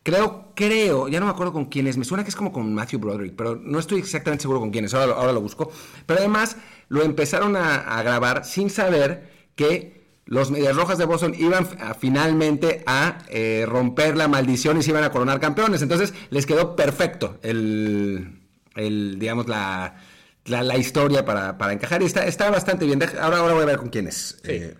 [0.03, 2.73] Creo, creo, ya no me acuerdo con quién es, me suena que es como con
[2.73, 5.71] Matthew Broderick, pero no estoy exactamente seguro con quién es, ahora, ahora lo busco.
[6.07, 6.57] Pero además
[6.89, 9.99] lo empezaron a, a grabar sin saber que
[10.29, 11.67] los Medias Rojas de Boston iban
[11.99, 15.81] finalmente a eh, romper la maldición y se iban a coronar campeones.
[15.81, 18.43] Entonces les quedó perfecto el,
[18.77, 19.97] el digamos, la,
[20.45, 22.03] la, historia para, para, encajar.
[22.03, 23.03] Y está, está bastante bien.
[23.21, 24.39] Ahora, ahora voy a ver con quién es.
[24.45, 24.53] Sí.
[24.53, 24.75] Eh,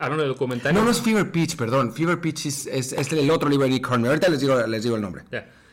[0.00, 0.74] Hablando de documental.
[0.74, 1.92] No, no es Fever Pitch, perdón.
[1.92, 3.88] Fever Pitch es, es, el otro libro de Nick.
[3.88, 5.22] Ahorita les digo, les digo el nombre.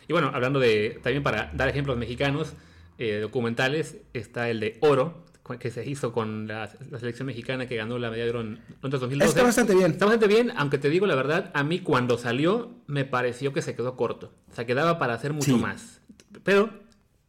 [0.08, 2.54] Y bueno, hablando de, también para dar ejemplos mexicanos,
[3.00, 5.24] eh, documentales, está el de Oro,
[5.60, 9.25] que se hizo con la, selección mexicana que ganó la medalla de oro en 2012.
[9.25, 9.91] Está bastante bien.
[9.91, 13.62] Está bastante bien, aunque te digo la verdad, a mí cuando salió me pareció que
[13.62, 14.34] se quedó corto.
[14.51, 16.01] O sea, quedaba para hacer mucho más.
[16.43, 16.71] Pero,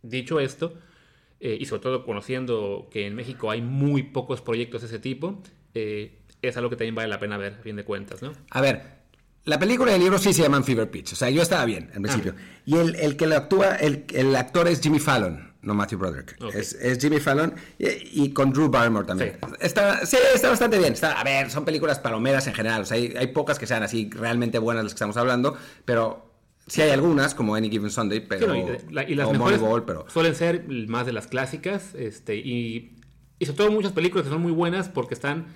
[0.02, 0.74] dicho esto,
[1.40, 5.42] eh, y sobre todo conociendo que en México hay muy pocos proyectos de ese tipo,
[5.74, 8.32] eh, es algo que también vale la pena ver, a fin de cuentas, ¿no?
[8.50, 8.96] A ver,
[9.44, 11.12] la película y el libro sí se llaman Fever Pitch.
[11.12, 12.34] O sea, yo estaba bien, en principio.
[12.34, 12.60] Ah.
[12.64, 16.36] Y el, el, que lo actúa, el, el actor es Jimmy Fallon no Matthew Broderick.
[16.54, 19.36] Es, Jimmy Fallon y, con Drew Barrymore también.
[19.40, 19.54] Sí.
[19.60, 20.92] Está, sí, está bastante bien.
[20.92, 22.82] Está, a ver, son películas palomeras en general.
[22.82, 26.30] O sea, hay, hay, pocas que sean así realmente buenas las que estamos hablando, pero
[26.68, 28.54] sí hay algunas, como Any Given Sunday, pero...
[28.54, 30.06] y, las mejores pero...
[30.08, 32.96] suelen ser más de las clásicas, este, y,
[33.40, 35.46] y sobre todo muchas películas que son muy buenas porque están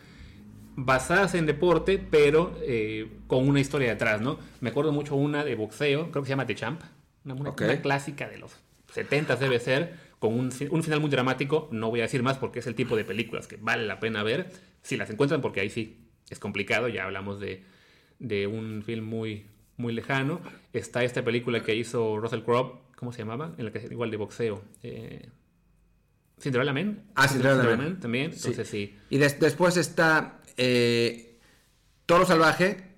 [0.75, 4.39] basadas en deporte, pero eh, con una historia detrás, ¿no?
[4.61, 6.81] Me acuerdo mucho una de boxeo, creo que se llama The Champ,
[7.25, 8.57] una, una clásica de los
[8.93, 11.69] 70 debe ser, con un, un, final muy dramático.
[11.73, 14.23] No voy a decir más porque es el tipo de películas que vale la pena
[14.23, 14.51] ver.
[14.83, 16.89] Si las encuentran, porque ahí sí es complicado.
[16.89, 17.65] Ya hablamos de,
[18.19, 20.41] de un film muy, muy lejano.
[20.73, 23.55] Está esta película que hizo Russell Crowe, ¿cómo se llamaba?
[23.59, 24.63] En la que igual de boxeo.
[24.83, 25.29] Eh,
[26.39, 27.03] Cinderella Man.
[27.15, 28.01] Ah, Cinderella, Man.
[28.01, 28.33] también.
[28.33, 28.97] Entonces sí.
[29.11, 31.39] Y después está eh,
[32.07, 32.91] Toro Salvaje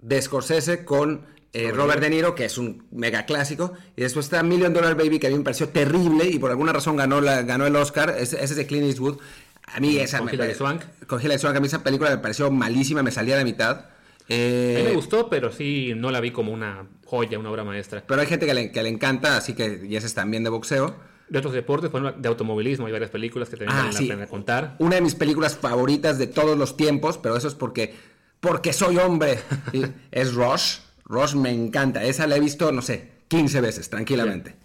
[0.00, 4.42] de Scorsese con eh, Robert De Niro, que es un mega clásico, y después está
[4.42, 7.42] Million Dollar Baby, que a mí me pareció terrible y por alguna razón ganó, la,
[7.42, 9.18] ganó el Oscar, ese es de Clint Eastwood.
[9.66, 10.18] A mí esa...
[10.18, 10.82] Con Swank.
[11.08, 13.86] Swank, a mí esa película me pareció malísima, me salía a la mitad.
[14.28, 17.64] Eh, a mí me gustó, pero sí no la vi como una joya, una obra
[17.64, 18.02] maestra.
[18.06, 20.50] Pero hay gente que le, que le encanta, así que y ese es también de
[20.50, 20.96] boxeo.
[21.28, 24.76] De otros deportes, de automovilismo, hay varias películas que también ah, valen la pena contar.
[24.78, 27.94] Una de mis películas favoritas de todos los tiempos, pero eso es porque,
[28.40, 29.38] porque soy hombre,
[30.10, 30.78] es Rush.
[31.04, 32.04] Rush me encanta.
[32.04, 34.56] Esa la he visto, no sé, 15 veces, tranquilamente.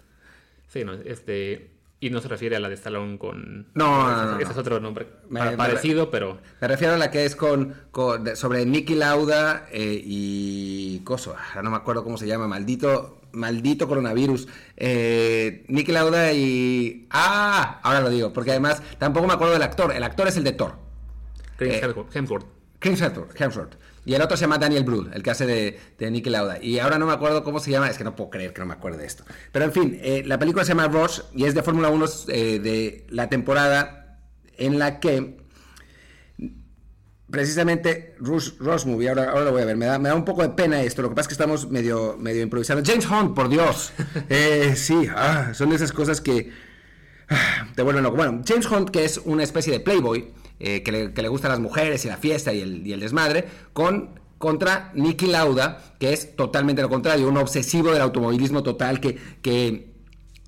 [0.68, 1.70] Sí, no, este.
[2.00, 3.66] Y no se refiere a la de Stallone con.
[3.74, 4.38] No, no, no.
[4.38, 5.06] Ese es otro nombre
[5.56, 6.38] parecido, pero.
[6.60, 7.74] Me refiero a la que es con.
[8.34, 11.00] sobre Nicky Lauda eh, y.
[11.04, 13.16] Coso, no me acuerdo cómo se llama, maldito.
[13.32, 14.48] Maldito coronavirus.
[14.76, 17.08] Eh, Nicky Lauda y.
[17.10, 17.80] ¡Ah!
[17.82, 19.92] Ahora lo digo, porque además tampoco me acuerdo del actor.
[19.92, 20.76] El actor es el de Thor.
[21.56, 22.46] Chris eh, Hemsworth.
[22.78, 23.74] Chris Hemsworth.
[24.08, 26.56] Y el otro se llama Daniel Brühl, el que hace de, de Nicky Lauda.
[26.62, 28.64] Y ahora no me acuerdo cómo se llama, es que no puedo creer que no
[28.64, 29.22] me acuerde de esto.
[29.52, 32.58] Pero en fin, eh, la película se llama Rush y es de Fórmula 1 eh,
[32.58, 34.18] de la temporada
[34.56, 35.36] en la que
[37.30, 40.24] precisamente Rush, Rush Movie, ahora, ahora lo voy a ver, me da, me da un
[40.24, 42.82] poco de pena esto, lo que pasa es que estamos medio, medio improvisando.
[42.82, 43.92] James Hunt, por Dios.
[44.30, 46.50] Eh, sí, ah, son esas cosas que
[47.74, 48.16] te vuelven loco.
[48.16, 50.28] Bueno, James Hunt, que es una especie de playboy,
[50.60, 53.46] eh, que, le, que, le, gustan las mujeres y la fiesta y el, el desmadre,
[53.72, 59.18] con contra Nicky Lauda, que es totalmente lo contrario, un obsesivo del automovilismo total que,
[59.42, 59.90] que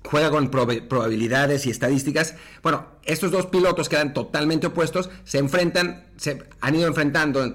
[0.03, 2.35] juega con probabilidades y estadísticas.
[2.63, 7.47] Bueno, estos dos pilotos que eran totalmente opuestos se enfrentan, se han ido enfrentando,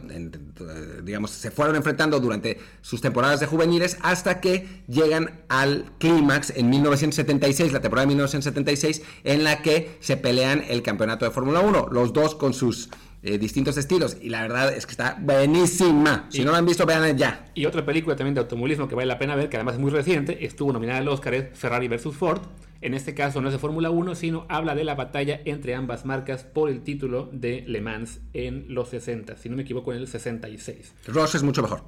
[1.03, 6.71] digamos, se fueron enfrentando durante sus temporadas de juveniles hasta que llegan al clímax en
[6.71, 11.89] 1976, la temporada de 1976, en la que se pelean el campeonato de Fórmula 1,
[11.91, 12.91] los dos con sus
[13.23, 14.17] eh, distintos estilos.
[14.21, 16.27] Y la verdad es que está buenísima.
[16.29, 17.47] Si no la han visto, vean ya.
[17.55, 19.91] Y otra película también de automovilismo que vale la pena ver, que además es muy
[19.91, 22.15] reciente, estuvo nominada al Oscar, es Ferrari vs.
[22.15, 22.41] Ford.
[22.83, 26.05] En este caso no es de Fórmula 1, sino habla de la batalla entre ambas
[26.05, 29.99] marcas por el título de Le Mans en los 60, si no me equivoco, en
[29.99, 30.95] el 66.
[31.07, 31.83] Ross es mucho mejor.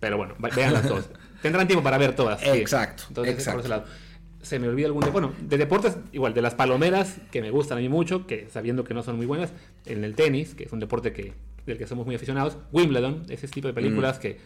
[0.00, 1.10] Pero bueno, vean las dos.
[1.42, 2.42] Tendrán tiempo para ver todas.
[2.42, 3.04] Exacto.
[3.08, 3.58] Entonces, exacto.
[3.58, 3.84] por ese lado
[4.42, 7.78] se me olvida algún de, bueno, de deportes, igual, de las palomeras, que me gustan
[7.78, 9.52] a mí mucho, que sabiendo que no son muy buenas,
[9.86, 11.34] en el tenis, que es un deporte que,
[11.66, 14.20] del que somos muy aficionados, Wimbledon, ese tipo de películas mm.
[14.20, 14.38] que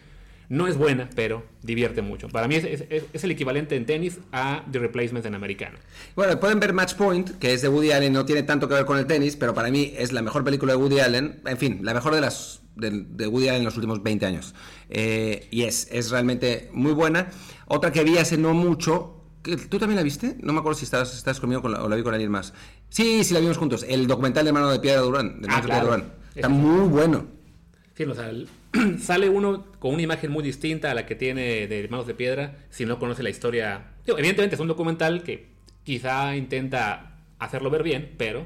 [0.49, 2.29] no es buena, pero divierte mucho.
[2.29, 5.77] Para mí es, es, el equivalente en tenis a The Replacement en americano.
[6.15, 8.85] Bueno, pueden ver Match Point, que es de Woody Allen, no tiene tanto que ver
[8.85, 11.79] con el tenis, pero para mí es la mejor película de Woody Allen, en fin,
[11.81, 14.53] la mejor de las de, de Woody Allen en los últimos 20 años.
[14.89, 17.29] Eh, y es, es realmente muy buena.
[17.67, 19.14] Otra que vi hace no mucho,
[19.69, 20.35] ¿tú también la viste?
[20.41, 22.53] No me acuerdo si estás, estás conmigo con la- o la vi con alguien más.
[22.89, 23.85] Sí, sí, la vimos juntos.
[23.87, 25.41] El documental de Mano de Piedra Durán.
[25.41, 25.83] De Ah, Piedra.
[25.83, 26.13] Durán.
[26.35, 27.25] Está muy bueno.
[27.95, 28.47] Sí, o sea, el-
[29.01, 32.57] sale uno con una imagen muy distinta a la que tiene de Manos de Piedra
[32.69, 33.91] si no conoce la historia.
[34.05, 35.47] Digo, evidentemente es un documental que
[35.83, 38.45] quizá intenta hacerlo ver bien, pero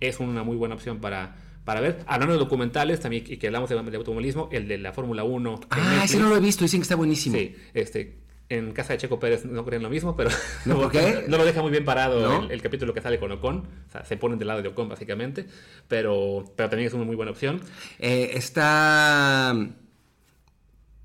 [0.00, 2.04] es una muy buena opción para, para ver.
[2.06, 5.54] Hablando de documentales también, y que hablamos de, de automovilismo, el de la Fórmula 1.
[5.54, 6.04] en Ah, Netflix.
[6.10, 6.62] ese no lo he visto.
[6.64, 7.36] Dicen que está buenísimo.
[7.36, 8.18] Sí, este,
[8.50, 10.30] en casa de Checo Pérez no creen lo mismo, pero
[10.64, 11.24] ¿No, por qué?
[11.28, 12.44] no lo deja muy bien parado ¿No?
[12.44, 13.68] el, el capítulo que sale con Ocon.
[13.88, 15.46] O sea, se ponen del lado de Ocon básicamente,
[15.86, 17.60] pero, pero también es una muy buena opción.
[17.98, 19.54] Eh, está.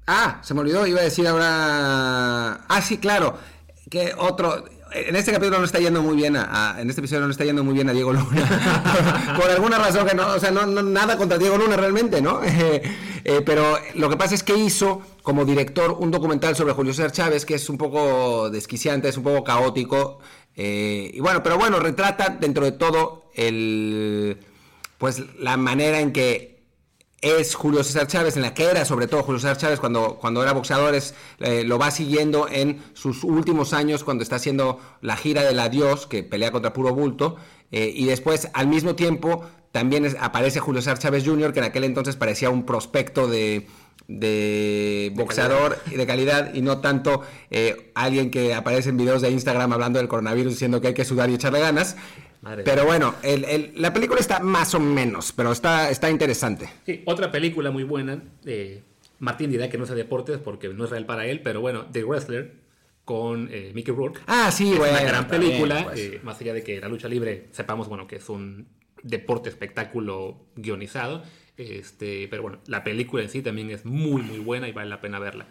[0.06, 2.66] Ah, se me olvidó, iba a decir ahora.
[2.68, 3.38] Ah, sí, claro.
[3.90, 4.66] Que otro.
[4.96, 7.64] En este capítulo no está yendo muy bien a, en este episodio no está yendo
[7.64, 9.34] muy bien a Diego Luna.
[9.40, 12.42] por, alguna razón que no, o sea, no, no- nada contra Diego Luna realmente, ¿no?
[12.54, 12.82] Eh,
[13.26, 17.12] eh, pero lo que pasa es que hizo como director un documental sobre Julio César
[17.12, 20.20] Chávez que es un poco desquiciante, es un poco caótico.
[20.56, 24.38] eh, y bueno, pero bueno, retrata dentro de todo el
[24.98, 26.53] pues la manera en que
[27.24, 30.44] es Julio César Chávez, en la que era sobre todo Julio César Chávez cuando, cuando
[30.44, 35.16] era boxeador, es, eh, lo va siguiendo en sus últimos años cuando está haciendo la
[35.16, 37.38] gira del adiós, que pelea contra puro bulto,
[37.72, 41.86] eh, y después al mismo tiempo también aparece Julio César Chávez Jr., que en aquel
[41.86, 43.68] entonces parecía un prospecto de,
[44.08, 49.32] de boxeador y de calidad y no tanto eh, alguien que aparece en videos de
[49.32, 51.96] Instagram hablando del coronavirus diciendo que hay que sudar y echarle ganas.
[52.42, 56.70] Madre Pero bueno, el- el- la película está más o menos, pero está, está interesante.
[56.86, 58.22] Sí, otra película muy buena.
[58.46, 58.82] eh,
[59.20, 61.86] Martín dirá que no es de deportes porque no es real para él, pero bueno,
[61.92, 62.56] The Wrestler
[63.06, 64.20] con eh, Mickey Rourke.
[64.28, 64.94] Ah, sí, es bueno.
[64.94, 66.00] una gran bien, película, pues.
[66.00, 68.68] eh, más allá de que la lucha libre sepamos bueno que es un
[69.02, 71.24] deporte espectáculo guionizado,
[71.58, 75.02] este, pero bueno, la película en sí también es muy muy buena y vale la
[75.02, 75.46] pena verla.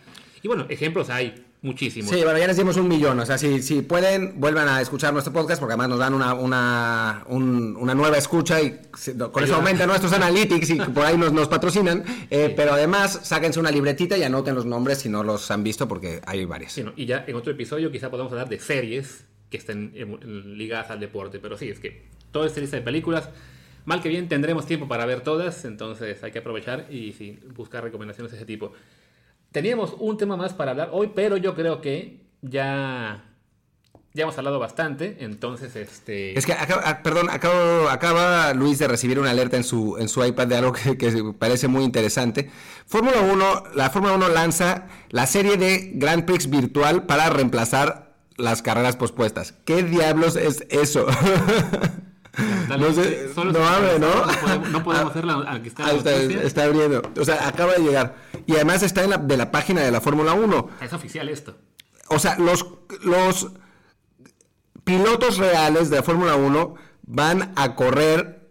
[0.44, 2.10] Y bueno, ejemplos hay muchísimos.
[2.10, 3.20] Sí, bueno, ya les dimos un millón.
[3.20, 6.34] O sea, si, si pueden, vuelvan a escuchar nuestro podcast porque además nos dan una,
[6.34, 9.56] una, un- una nueva escucha y con eso Ayuda.
[9.58, 12.02] aumentan nuestros analytics y por ahí nos, nos patrocinan.
[12.28, 15.86] Eh, Pero además, sáquense una libretita y anoten los nombres si no los han visto
[15.86, 16.72] porque hay varios.
[16.72, 16.92] Sí, ¿no?
[16.96, 19.92] Y ya en otro episodio quizá podamos hablar de series que estén
[20.58, 21.38] ligadas al deporte.
[21.38, 23.28] Pero sí, es que toda esta lista de películas,
[23.84, 25.64] mal que bien, tendremos tiempo para ver todas.
[25.64, 28.72] Entonces hay que aprovechar y sí, buscar recomendaciones de ese tipo.
[29.50, 33.24] Teníamos un tema más para hablar hoy, pero yo creo que ya,
[34.14, 35.18] ya hemos hablado bastante.
[35.20, 36.38] Entonces, este...
[36.38, 40.08] Es que, acaba- ah, perdón, acabo- acaba Luis de recibir una alerta en su, en
[40.08, 42.50] su iPad de algo que, que parece muy interesante.
[42.86, 48.62] Fórmula 1, la Fórmula 1 lanza la serie de Grand Prix virtual para reemplazar las
[48.62, 49.52] carreras pospuestas.
[49.66, 51.06] ¿Qué diablos es eso?
[52.78, 54.08] no sé, solo no abre, ¿no?
[54.26, 57.02] No podemos, no podemos hacerla aquí está Ah, está, está abriendo.
[57.20, 58.16] O sea, acaba de llegar.
[58.46, 60.70] Y además está en la, de la página de la Fórmula 1.
[60.80, 61.56] Es oficial esto.
[62.08, 62.66] O sea, los,
[63.02, 63.52] los
[64.84, 68.50] pilotos reales de la Fórmula 1 van a correr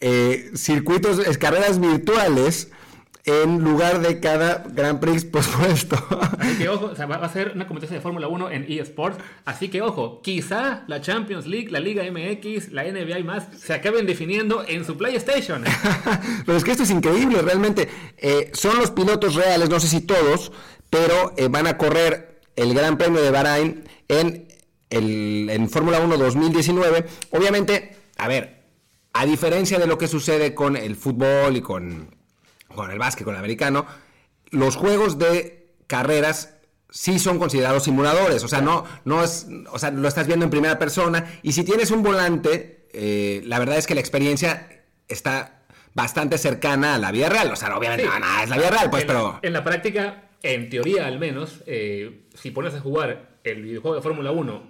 [0.00, 2.70] eh, circuitos, carreras virtuales
[3.28, 5.96] en lugar de cada Grand Prix pospuesto.
[6.38, 9.18] Así que ojo, o sea, va a ser una competencia de Fórmula 1 en eSports.
[9.44, 13.74] Así que ojo, quizá la Champions League, la Liga MX, la NBA y más se
[13.74, 15.62] acaben definiendo en su PlayStation.
[16.46, 17.88] Pero es que esto es increíble, realmente.
[18.16, 20.50] Eh, son los pilotos reales, no sé si todos,
[20.90, 24.48] pero eh, van a correr el Gran Premio de Bahrein en,
[24.88, 27.04] el, en Fórmula 1 2019.
[27.30, 28.62] Obviamente, a ver,
[29.12, 32.17] a diferencia de lo que sucede con el fútbol y con,
[32.74, 33.86] con el básquet, con el americano,
[34.50, 36.54] los juegos de carreras
[36.90, 40.50] sí son considerados simuladores, o sea, no, no es, o sea, lo estás viendo en
[40.50, 45.62] primera persona y si tienes un volante, eh, la verdad es que la experiencia está
[45.94, 48.10] bastante cercana a la vida real, o sea, obviamente Sí.
[48.10, 51.18] no, no, es la vida real, pues, en, pero en la práctica, en teoría al
[51.18, 54.62] menos, eh, si pones a jugar el videojuego de Fórmula 1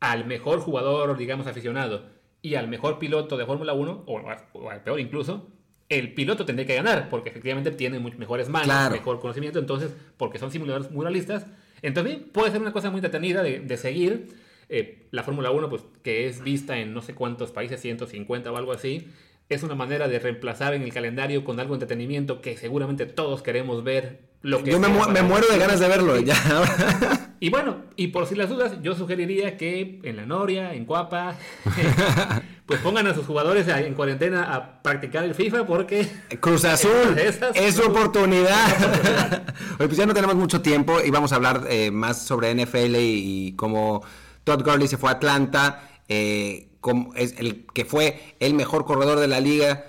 [0.00, 2.04] al mejor jugador, digamos, aficionado,
[2.42, 4.22] y al mejor piloto de Fórmula 1, o,
[4.52, 5.48] o al peor incluso,
[5.88, 8.94] el piloto tendría que ganar, porque efectivamente tiene mejores manos, Claro.
[8.94, 11.46] mejor conocimiento, entonces, porque son simuladores muy realistas.
[11.82, 14.28] Entonces, puede ser una cosa muy entretenida de, de seguir.
[14.68, 18.56] Eh, la Fórmula 1, pues, que es vista en no sé cuántos países, 150 o
[18.56, 19.06] algo así,
[19.48, 23.42] es una manera de reemplazar en el calendario con algo de entretenimiento que seguramente todos
[23.42, 24.20] queremos ver.
[24.46, 26.36] Lo que yo me, mu- muero de ganas de verlo, ya.
[27.38, 31.36] Y bueno, y por si las dudas, yo sugeriría que en la Noria, en Cuapa,
[32.66, 36.08] pues pongan a sus jugadores en cuarentena a practicar el FIFA porque
[36.40, 39.42] Cruz Azul, Esas es su oportunidad.
[39.78, 42.96] Oye, pues ya no tenemos mucho tiempo y vamos a hablar eh, más sobre NFL
[42.96, 44.02] y, y cómo
[44.44, 49.18] Todd Gurley se fue a Atlanta, eh, como es el que fue el mejor corredor
[49.20, 49.84] de la liga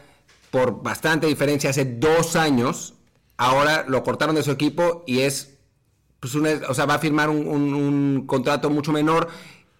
[0.51, 2.93] por bastante diferencia hace dos años.
[3.38, 5.57] Ahora lo cortaron de su equipo y es,
[6.19, 9.27] pues una, o sea, va a firmar un, un- un contrato mucho menor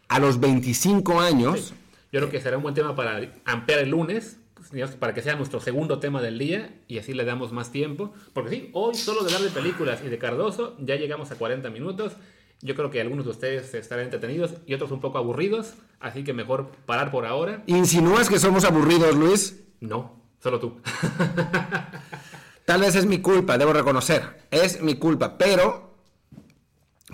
[0.08, 1.74] a los 25 años.
[2.12, 5.36] Yo creo que será un buen tema para ampliar el lunes, pues, para que sea
[5.36, 8.14] nuestro segundo tema del día y así le damos más tiempo.
[8.34, 11.70] Porque sí, hoy solo de hablar de películas y de Cardoso ya llegamos a 40
[11.70, 12.14] minutos.
[12.62, 16.34] Yo creo que algunos de ustedes estarán entretenidos y otros un poco aburridos, así que
[16.34, 17.64] mejor parar por ahora.
[17.68, 19.64] ¿Insinúas que somos aburridos, Luis?
[19.80, 20.74] No, solo tú.
[22.68, 24.24] Tal vez es mi culpa, debo reconocer.
[24.52, 25.94] Es mi culpa, pero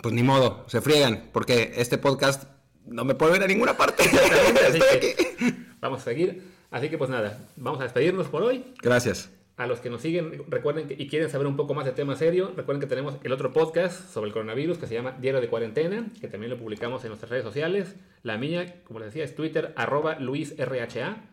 [0.01, 2.45] pues ni modo, se friegan, porque este podcast
[2.87, 4.03] no me puede ver a ninguna parte.
[5.79, 6.41] Vamos a seguir.
[6.71, 8.73] Así que pues nada, vamos a despedirnos por hoy.
[8.81, 9.29] Gracias.
[9.55, 12.15] A los que nos siguen, recuerden que, y quieren saber un poco más de tema
[12.15, 15.49] serio, recuerden que tenemos el otro podcast sobre el coronavirus que se llama Diario de
[15.49, 17.93] Cuarentena, que también lo publicamos en nuestras redes sociales.
[18.23, 21.29] La mía, como les decía, es Twitter, arroba LuisRHA.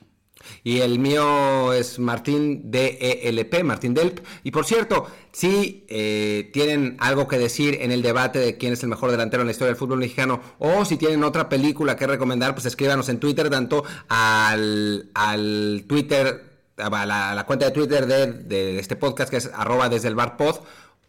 [0.64, 4.20] Y el mío es Martín DELP, Martín Delp.
[4.43, 8.82] Y por cierto, si eh, tienen algo que decir en el debate de quién es
[8.82, 12.07] el mejor delantero en la historia del fútbol mexicano, o si tienen otra película que
[12.07, 16.45] recomendar, pues escríbanos en Twitter, tanto al, Twitter,
[16.76, 20.36] a la, cuenta de Twitter de, de este podcast que es arroba desde el bar
[20.36, 20.57] pod,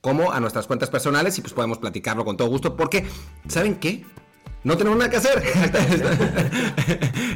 [0.01, 3.05] como a nuestras cuentas personales y pues podemos platicarlo con todo gusto, porque,
[3.47, 4.03] ¿saben qué?
[4.63, 5.43] No tenemos nada que hacer.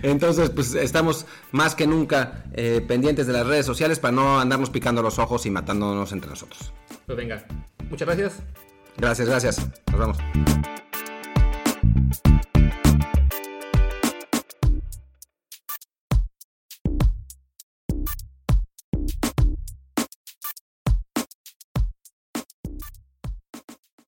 [0.04, 4.70] Entonces, pues estamos más que nunca eh, pendientes de las redes sociales para no andarnos
[4.70, 6.72] picando los ojos y matándonos entre nosotros.
[7.06, 7.46] Pues venga,
[7.90, 8.34] muchas gracias.
[8.98, 9.68] Gracias, gracias.
[9.92, 10.18] Nos vemos.